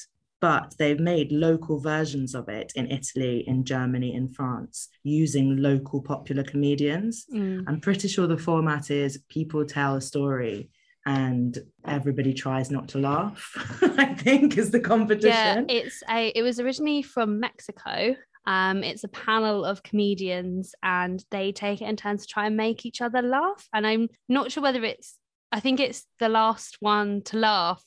but 0.45 0.73
they've 0.77 0.99
made 0.99 1.31
local 1.31 1.79
versions 1.79 2.35
of 2.35 2.45
it 2.49 2.71
in 2.75 2.85
italy 2.91 3.43
in 3.47 3.63
germany 3.63 4.13
in 4.13 4.27
france 4.29 4.89
using 5.03 5.57
local 5.57 6.01
popular 6.01 6.43
comedians 6.43 7.25
Mm. 7.33 7.63
I'm 7.67 7.79
pretty 7.79 8.07
sure 8.07 8.27
the 8.27 8.37
format 8.37 8.91
is 8.91 9.19
people 9.29 9.65
tell 9.65 9.95
a 9.95 10.01
story 10.01 10.69
and 11.05 11.57
everybody 11.85 12.33
tries 12.33 12.71
not 12.71 12.87
to 12.89 12.99
laugh. 12.99 13.51
I 13.97 14.13
think 14.15 14.57
is 14.57 14.71
the 14.71 14.79
competition. 14.79 15.29
Yeah, 15.31 15.63
it's 15.69 16.01
a. 16.09 16.31
It 16.35 16.41
was 16.41 16.59
originally 16.59 17.03
from 17.03 17.39
Mexico. 17.39 18.15
Um, 18.47 18.83
it's 18.83 19.03
a 19.03 19.09
panel 19.09 19.65
of 19.65 19.83
comedians, 19.83 20.73
and 20.81 21.23
they 21.29 21.51
take 21.51 21.81
it 21.81 21.89
in 21.89 21.95
turns 21.95 22.21
to 22.25 22.33
try 22.33 22.47
and 22.47 22.57
make 22.57 22.85
each 22.85 23.01
other 23.01 23.21
laugh. 23.21 23.67
And 23.73 23.85
I'm 23.85 24.07
not 24.27 24.51
sure 24.51 24.63
whether 24.63 24.83
it's. 24.83 25.17
I 25.51 25.59
think 25.59 25.79
it's 25.79 26.05
the 26.19 26.29
last 26.29 26.77
one 26.79 27.21
to 27.25 27.37
laugh 27.37 27.83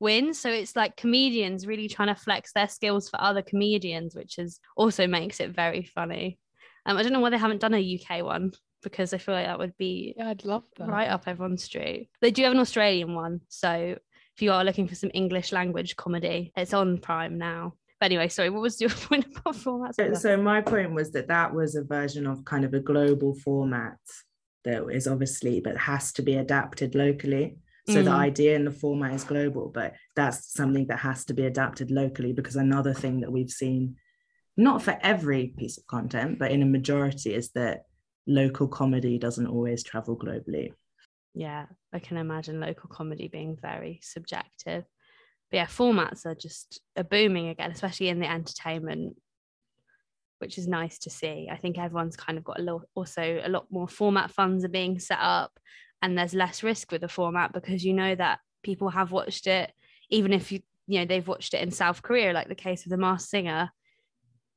wins. 0.00 0.38
So 0.40 0.50
it's 0.50 0.74
like 0.74 0.96
comedians 0.96 1.66
really 1.66 1.88
trying 1.88 2.08
to 2.14 2.20
flex 2.20 2.52
their 2.52 2.68
skills 2.68 3.08
for 3.08 3.20
other 3.20 3.42
comedians, 3.42 4.14
which 4.14 4.38
is 4.38 4.58
also 4.76 5.06
makes 5.06 5.40
it 5.40 5.50
very 5.50 5.84
funny. 5.84 6.38
Um, 6.86 6.96
I 6.96 7.02
don't 7.02 7.12
know 7.12 7.20
why 7.20 7.30
they 7.30 7.38
haven't 7.38 7.60
done 7.60 7.74
a 7.74 8.00
UK 8.00 8.24
one 8.24 8.52
because 8.82 9.12
I 9.12 9.18
feel 9.18 9.34
like 9.34 9.46
that 9.46 9.58
would 9.58 9.76
be 9.76 10.14
Yeah, 10.16 10.30
I'd 10.30 10.44
love 10.44 10.64
that. 10.78 10.88
right 10.88 11.08
up 11.08 11.24
everyone's 11.26 11.62
street. 11.64 12.08
They 12.22 12.30
do 12.30 12.42
have 12.44 12.52
an 12.52 12.58
Australian 12.58 13.14
one, 13.14 13.42
so 13.48 13.96
if 14.36 14.42
you 14.42 14.52
are 14.52 14.64
looking 14.64 14.88
for 14.88 14.94
some 14.94 15.10
English 15.12 15.52
language 15.52 15.96
comedy, 15.96 16.50
it's 16.56 16.72
on 16.72 16.96
Prime 16.98 17.36
now. 17.36 17.74
But 18.00 18.06
anyway, 18.06 18.28
sorry, 18.28 18.48
what 18.48 18.62
was 18.62 18.80
your 18.80 18.88
point 19.08 19.26
about 19.26 19.54
formats? 19.56 19.96
So, 19.96 20.14
so 20.14 20.36
my 20.38 20.62
point 20.62 20.94
was 20.94 21.12
that 21.12 21.28
that 21.28 21.54
was 21.54 21.74
a 21.74 21.84
version 21.84 22.26
of 22.26 22.46
kind 22.46 22.64
of 22.64 22.72
a 22.72 22.80
global 22.80 23.34
format 23.34 23.98
that 24.64 24.88
is 24.88 25.06
obviously 25.06 25.60
but 25.60 25.76
has 25.76 26.12
to 26.14 26.22
be 26.22 26.36
adapted 26.36 26.94
locally. 26.94 27.58
So 27.90 28.02
the 28.02 28.10
Mm. 28.10 28.18
idea 28.18 28.56
and 28.56 28.66
the 28.66 28.70
format 28.70 29.14
is 29.14 29.24
global, 29.24 29.68
but 29.68 29.94
that's 30.16 30.52
something 30.52 30.86
that 30.86 30.98
has 31.00 31.24
to 31.26 31.34
be 31.34 31.46
adapted 31.46 31.90
locally 31.90 32.32
because 32.32 32.56
another 32.56 32.94
thing 32.94 33.20
that 33.20 33.32
we've 33.32 33.50
seen, 33.50 33.96
not 34.56 34.82
for 34.82 34.98
every 35.02 35.48
piece 35.56 35.78
of 35.78 35.86
content, 35.86 36.38
but 36.38 36.50
in 36.50 36.62
a 36.62 36.66
majority, 36.66 37.34
is 37.34 37.50
that 37.52 37.84
local 38.26 38.68
comedy 38.68 39.18
doesn't 39.18 39.46
always 39.46 39.82
travel 39.82 40.16
globally. 40.16 40.72
yeah, 41.34 41.66
I 41.92 41.98
can 42.00 42.16
imagine 42.16 42.60
local 42.60 42.88
comedy 42.90 43.28
being 43.28 43.56
very 43.60 44.00
subjective. 44.02 44.84
But 45.50 45.56
yeah, 45.56 45.66
formats 45.66 46.26
are 46.26 46.34
just 46.34 46.80
are 46.96 47.04
booming 47.04 47.48
again, 47.48 47.70
especially 47.70 48.08
in 48.08 48.20
the 48.20 48.30
entertainment, 48.30 49.16
which 50.38 50.58
is 50.58 50.66
nice 50.66 50.98
to 51.00 51.10
see. 51.10 51.48
I 51.50 51.56
think 51.56 51.78
everyone's 51.78 52.16
kind 52.16 52.38
of 52.38 52.44
got 52.44 52.60
a 52.60 52.62
lot, 52.62 52.82
also 52.94 53.40
a 53.44 53.48
lot 53.48 53.66
more 53.70 53.88
format 53.88 54.30
funds 54.30 54.64
are 54.64 54.68
being 54.68 54.98
set 54.98 55.18
up, 55.20 55.58
and 56.02 56.16
there's 56.16 56.34
less 56.34 56.62
risk 56.62 56.92
with 56.92 57.00
the 57.00 57.08
format 57.08 57.52
because 57.52 57.84
you 57.84 57.92
know 57.92 58.14
that 58.14 58.40
people 58.62 58.88
have 58.90 59.12
watched 59.12 59.46
it, 59.46 59.72
even 60.10 60.32
if 60.32 60.52
you 60.52 60.60
you 60.86 60.98
know 60.98 61.04
they've 61.04 61.26
watched 61.26 61.54
it 61.54 61.62
in 61.62 61.70
South 61.70 62.02
Korea, 62.02 62.32
like 62.32 62.48
the 62.48 62.54
case 62.54 62.84
of 62.84 62.90
the 62.90 62.96
Masked 62.96 63.30
Singer. 63.30 63.70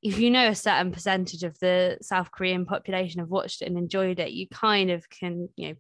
If 0.02 0.20
you 0.20 0.32
know 0.32 0.50
a 0.50 0.56
certain 0.56 0.92
percentage 0.92 1.44
of 1.44 1.58
the 1.60 1.98
South 2.02 2.32
Korean 2.32 2.66
population 2.66 3.20
have 3.20 3.30
watched 3.30 3.62
it 3.62 3.68
and 3.68 3.78
enjoyed 3.78 4.20
it, 4.20 4.32
you 4.32 4.48
kind 4.50 4.92
of 4.92 5.10
can, 5.10 5.48
you 5.56 5.70
know, 5.70 5.76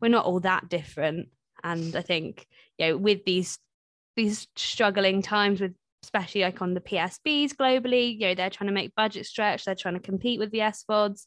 we're 0.00 0.08
not 0.08 0.26
all 0.26 0.40
that 0.40 0.68
different. 0.68 1.28
And 1.64 1.96
I 1.96 2.02
think, 2.02 2.46
you 2.76 2.88
know, 2.88 2.96
with 2.98 3.24
these 3.24 3.58
these 4.14 4.46
struggling 4.56 5.22
times 5.22 5.60
with 5.60 5.72
especially 6.02 6.42
like 6.42 6.60
on 6.60 6.74
the 6.74 6.80
PSBs 6.80 7.52
globally, 7.52 8.18
you 8.18 8.26
know, 8.26 8.34
they're 8.34 8.50
trying 8.50 8.68
to 8.68 8.74
make 8.74 8.94
budget 8.94 9.24
stretch, 9.24 9.64
they're 9.64 9.74
trying 9.74 9.94
to 9.94 10.00
compete 10.00 10.38
with 10.38 10.50
the 10.50 10.58
SVODs. 10.58 11.26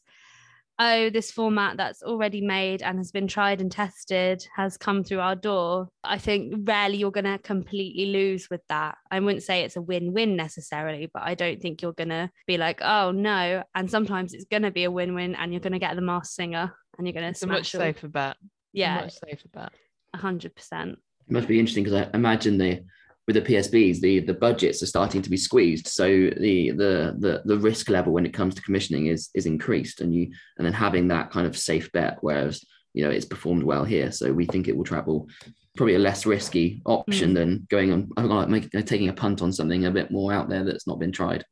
Oh, 0.78 1.08
this 1.08 1.30
format 1.30 1.78
that's 1.78 2.02
already 2.02 2.42
made 2.42 2.82
and 2.82 2.98
has 2.98 3.10
been 3.10 3.26
tried 3.28 3.62
and 3.62 3.72
tested 3.72 4.46
has 4.54 4.76
come 4.76 5.02
through 5.04 5.20
our 5.20 5.34
door. 5.34 5.88
I 6.04 6.18
think 6.18 6.68
rarely 6.68 6.98
you're 6.98 7.10
going 7.10 7.24
to 7.24 7.38
completely 7.38 8.06
lose 8.06 8.48
with 8.50 8.60
that. 8.68 8.98
I 9.10 9.20
wouldn't 9.20 9.42
say 9.42 9.62
it's 9.62 9.76
a 9.76 9.80
win 9.80 10.12
win 10.12 10.36
necessarily, 10.36 11.10
but 11.12 11.22
I 11.22 11.34
don't 11.34 11.62
think 11.62 11.80
you're 11.80 11.92
going 11.94 12.10
to 12.10 12.30
be 12.46 12.58
like, 12.58 12.80
oh 12.82 13.10
no. 13.10 13.62
And 13.74 13.90
sometimes 13.90 14.34
it's 14.34 14.44
going 14.44 14.64
to 14.64 14.70
be 14.70 14.84
a 14.84 14.90
win 14.90 15.14
win 15.14 15.34
and 15.34 15.50
you're 15.50 15.60
going 15.60 15.72
to 15.72 15.78
get 15.78 15.96
the 15.96 16.02
masked 16.02 16.34
singer 16.34 16.74
and 16.98 17.06
you're 17.06 17.14
going 17.14 17.24
to 17.24 17.30
It's 17.30 17.42
a 17.42 17.46
much 17.46 17.70
smash 17.70 17.74
all- 17.80 17.86
safer 17.92 18.08
bet. 18.08 18.36
A 18.36 18.38
Yeah, 18.74 18.94
much 18.96 19.14
safer 19.14 19.48
bet. 19.54 19.72
hundred 20.14 20.54
percent. 20.54 20.98
It 21.26 21.32
must 21.32 21.48
be 21.48 21.58
interesting 21.58 21.84
because 21.84 22.02
I 22.06 22.10
imagine 22.12 22.58
the 22.58 22.84
with 23.26 23.34
the 23.34 23.42
PSBs, 23.42 24.00
the 24.00 24.20
the 24.20 24.34
budgets 24.34 24.82
are 24.82 24.86
starting 24.86 25.20
to 25.22 25.30
be 25.30 25.36
squeezed. 25.36 25.88
So 25.88 26.06
the 26.06 26.70
the 26.70 27.16
the 27.18 27.42
the 27.44 27.58
risk 27.58 27.88
level 27.90 28.12
when 28.12 28.26
it 28.26 28.32
comes 28.34 28.54
to 28.54 28.62
commissioning 28.62 29.06
is 29.06 29.30
is 29.34 29.46
increased, 29.46 30.00
and 30.00 30.14
you 30.14 30.30
and 30.58 30.66
then 30.66 30.72
having 30.72 31.08
that 31.08 31.30
kind 31.30 31.46
of 31.46 31.58
safe 31.58 31.90
bet, 31.92 32.18
whereas 32.20 32.64
you 32.94 33.04
know 33.04 33.10
it's 33.10 33.24
performed 33.24 33.64
well 33.64 33.84
here, 33.84 34.12
so 34.12 34.32
we 34.32 34.46
think 34.46 34.68
it 34.68 34.76
will 34.76 34.84
travel. 34.84 35.28
Probably 35.76 35.96
a 35.96 35.98
less 35.98 36.24
risky 36.24 36.80
option 36.86 37.32
mm. 37.32 37.34
than 37.34 37.66
going 37.68 37.92
on 37.92 38.08
uh, 38.16 38.22
like 38.22 38.48
making, 38.48 38.70
uh, 38.80 38.82
taking 38.82 39.08
a 39.08 39.12
punt 39.12 39.42
on 39.42 39.52
something 39.52 39.84
a 39.84 39.90
bit 39.90 40.10
more 40.10 40.32
out 40.32 40.48
there 40.48 40.64
that's 40.64 40.86
not 40.86 40.98
been 40.98 41.12
tried. 41.12 41.44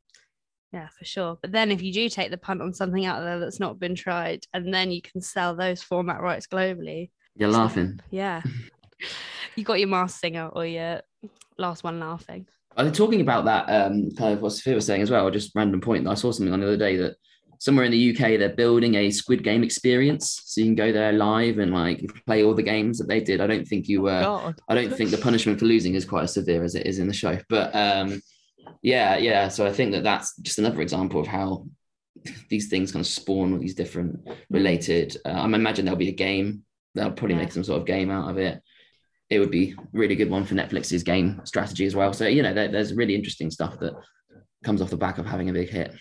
Yeah, 0.72 0.88
for 0.98 1.04
sure. 1.04 1.38
But 1.42 1.52
then 1.52 1.70
if 1.70 1.82
you 1.82 1.92
do 1.92 2.08
take 2.08 2.30
the 2.30 2.38
punt 2.38 2.62
on 2.62 2.72
something 2.72 3.04
out 3.04 3.20
there 3.20 3.38
that's 3.38 3.60
not 3.60 3.78
been 3.78 3.94
tried, 3.94 4.46
and 4.54 4.72
then 4.72 4.90
you 4.90 5.02
can 5.02 5.20
sell 5.20 5.54
those 5.54 5.82
format 5.82 6.22
rights 6.22 6.46
globally. 6.46 7.10
You're 7.36 7.50
laughing. 7.50 8.00
Yeah. 8.10 8.42
you 9.56 9.64
got 9.64 9.78
your 9.78 9.88
masked 9.88 10.20
singer 10.20 10.48
or 10.48 10.64
your 10.64 11.02
last 11.58 11.84
one 11.84 12.00
laughing. 12.00 12.46
Are 12.76 12.84
they 12.84 12.90
talking 12.90 13.20
about 13.20 13.44
that 13.44 13.66
um, 13.68 14.10
kind 14.16 14.34
of 14.34 14.42
what 14.42 14.50
Sophia 14.50 14.74
was 14.74 14.86
saying 14.86 15.02
as 15.02 15.10
well? 15.10 15.30
Just 15.30 15.52
random 15.54 15.80
point. 15.80 16.08
I 16.08 16.14
saw 16.14 16.32
something 16.32 16.52
on 16.52 16.60
the 16.60 16.66
other 16.66 16.76
day 16.76 16.96
that 16.96 17.14
somewhere 17.60 17.84
in 17.84 17.92
the 17.92 18.10
UK 18.10 18.38
they're 18.38 18.48
building 18.54 18.96
a 18.96 19.10
Squid 19.10 19.44
Game 19.44 19.62
experience, 19.62 20.40
so 20.44 20.60
you 20.60 20.66
can 20.66 20.74
go 20.74 20.90
there 20.92 21.12
live 21.12 21.58
and 21.58 21.72
like 21.72 22.04
play 22.26 22.42
all 22.42 22.54
the 22.54 22.62
games 22.64 22.98
that 22.98 23.06
they 23.08 23.20
did. 23.20 23.40
I 23.40 23.46
don't 23.46 23.66
think 23.66 23.88
you 23.88 24.02
were. 24.02 24.20
God. 24.20 24.60
I 24.68 24.74
don't 24.74 24.92
think 24.94 25.10
the 25.10 25.18
punishment 25.18 25.58
for 25.60 25.66
losing 25.66 25.94
is 25.94 26.04
quite 26.04 26.24
as 26.24 26.34
severe 26.34 26.64
as 26.64 26.74
it 26.74 26.86
is 26.86 26.98
in 26.98 27.06
the 27.06 27.12
show. 27.14 27.38
But 27.48 27.74
um, 27.76 28.20
yeah, 28.82 29.16
yeah. 29.18 29.48
So 29.48 29.64
I 29.66 29.72
think 29.72 29.92
that 29.92 30.02
that's 30.02 30.36
just 30.38 30.58
another 30.58 30.80
example 30.80 31.20
of 31.20 31.28
how 31.28 31.66
these 32.48 32.68
things 32.68 32.90
kind 32.90 33.02
of 33.02 33.06
spawn 33.06 33.52
all 33.52 33.58
these 33.60 33.74
different 33.74 34.26
related. 34.50 35.16
Uh, 35.24 35.30
I 35.30 35.44
imagine 35.44 35.84
there'll 35.84 35.98
be 35.98 36.08
a 36.08 36.12
game. 36.12 36.64
They'll 36.96 37.12
probably 37.12 37.36
Yeah. 37.36 37.42
make 37.42 37.52
some 37.52 37.64
sort 37.64 37.80
of 37.80 37.86
game 37.86 38.10
out 38.10 38.30
of 38.30 38.38
it. 38.38 38.60
It 39.34 39.40
would 39.40 39.50
be 39.50 39.72
a 39.72 39.82
really 39.92 40.14
good 40.14 40.30
one 40.30 40.44
for 40.44 40.54
Netflix's 40.54 41.02
game 41.02 41.40
strategy 41.44 41.86
as 41.86 41.96
well. 41.96 42.12
So 42.12 42.26
you 42.26 42.42
know, 42.42 42.54
there, 42.54 42.68
there's 42.68 42.94
really 42.94 43.14
interesting 43.14 43.50
stuff 43.50 43.78
that 43.80 43.94
comes 44.62 44.80
off 44.80 44.90
the 44.90 44.96
back 44.96 45.18
of 45.18 45.26
having 45.26 45.50
a 45.50 45.52
big 45.52 45.68
hit. 45.68 45.92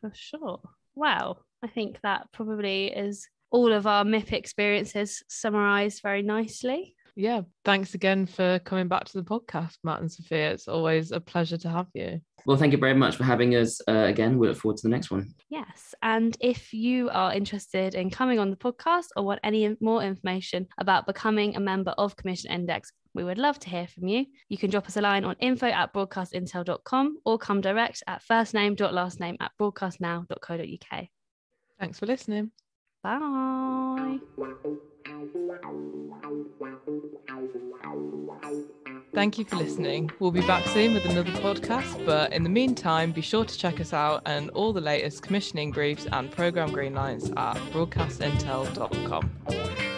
For 0.00 0.10
sure. 0.14 0.60
Wow. 0.94 1.38
I 1.62 1.68
think 1.68 2.00
that 2.02 2.28
probably 2.32 2.86
is 2.86 3.28
all 3.50 3.72
of 3.72 3.86
our 3.86 4.04
MIP 4.04 4.32
experiences 4.32 5.22
summarized 5.28 6.02
very 6.02 6.22
nicely. 6.22 6.94
Yeah. 7.14 7.42
Thanks 7.64 7.94
again 7.94 8.26
for 8.26 8.58
coming 8.60 8.88
back 8.88 9.04
to 9.06 9.20
the 9.20 9.24
podcast, 9.24 9.76
Matt 9.84 10.00
and 10.00 10.10
Sophia. 10.10 10.52
It's 10.52 10.68
always 10.68 11.12
a 11.12 11.20
pleasure 11.20 11.56
to 11.58 11.68
have 11.68 11.86
you. 11.94 12.20
Well, 12.46 12.56
thank 12.56 12.70
you 12.70 12.78
very 12.78 12.94
much 12.94 13.16
for 13.16 13.24
having 13.24 13.56
us 13.56 13.80
uh, 13.88 13.92
again. 13.92 14.38
We 14.38 14.46
look 14.46 14.56
forward 14.56 14.76
to 14.76 14.82
the 14.84 14.88
next 14.88 15.10
one. 15.10 15.34
Yes. 15.50 15.96
And 16.00 16.36
if 16.40 16.72
you 16.72 17.10
are 17.10 17.34
interested 17.34 17.96
in 17.96 18.08
coming 18.08 18.38
on 18.38 18.50
the 18.50 18.56
podcast 18.56 19.06
or 19.16 19.24
want 19.24 19.40
any 19.42 19.76
more 19.80 20.00
information 20.00 20.68
about 20.78 21.06
becoming 21.06 21.56
a 21.56 21.60
member 21.60 21.90
of 21.98 22.14
Commission 22.14 22.52
Index, 22.52 22.92
we 23.14 23.24
would 23.24 23.38
love 23.38 23.58
to 23.60 23.68
hear 23.68 23.88
from 23.88 24.06
you. 24.06 24.26
You 24.48 24.58
can 24.58 24.70
drop 24.70 24.86
us 24.86 24.96
a 24.96 25.00
line 25.00 25.24
on 25.24 25.34
info 25.40 25.66
at 25.66 25.92
broadcastintel.com 25.92 27.18
or 27.24 27.36
come 27.36 27.60
direct 27.60 28.04
at 28.06 28.22
firstname.lastname 28.22 29.36
at 29.40 29.50
broadcastnow.co.uk. 29.60 31.06
Thanks 31.80 31.98
for 31.98 32.06
listening. 32.06 32.52
Bye. 33.02 34.18
Thank 39.16 39.38
you 39.38 39.46
for 39.46 39.56
listening. 39.56 40.10
We'll 40.18 40.30
be 40.30 40.46
back 40.46 40.66
soon 40.66 40.92
with 40.92 41.06
another 41.06 41.30
podcast, 41.30 42.04
but 42.04 42.34
in 42.34 42.42
the 42.42 42.50
meantime, 42.50 43.12
be 43.12 43.22
sure 43.22 43.46
to 43.46 43.58
check 43.58 43.80
us 43.80 43.94
out 43.94 44.20
and 44.26 44.50
all 44.50 44.74
the 44.74 44.80
latest 44.82 45.22
commissioning 45.22 45.70
briefs 45.70 46.06
and 46.12 46.30
program 46.30 46.70
green 46.70 46.92
lights 46.92 47.30
at 47.34 47.56
broadcastintel.com. 47.72 49.95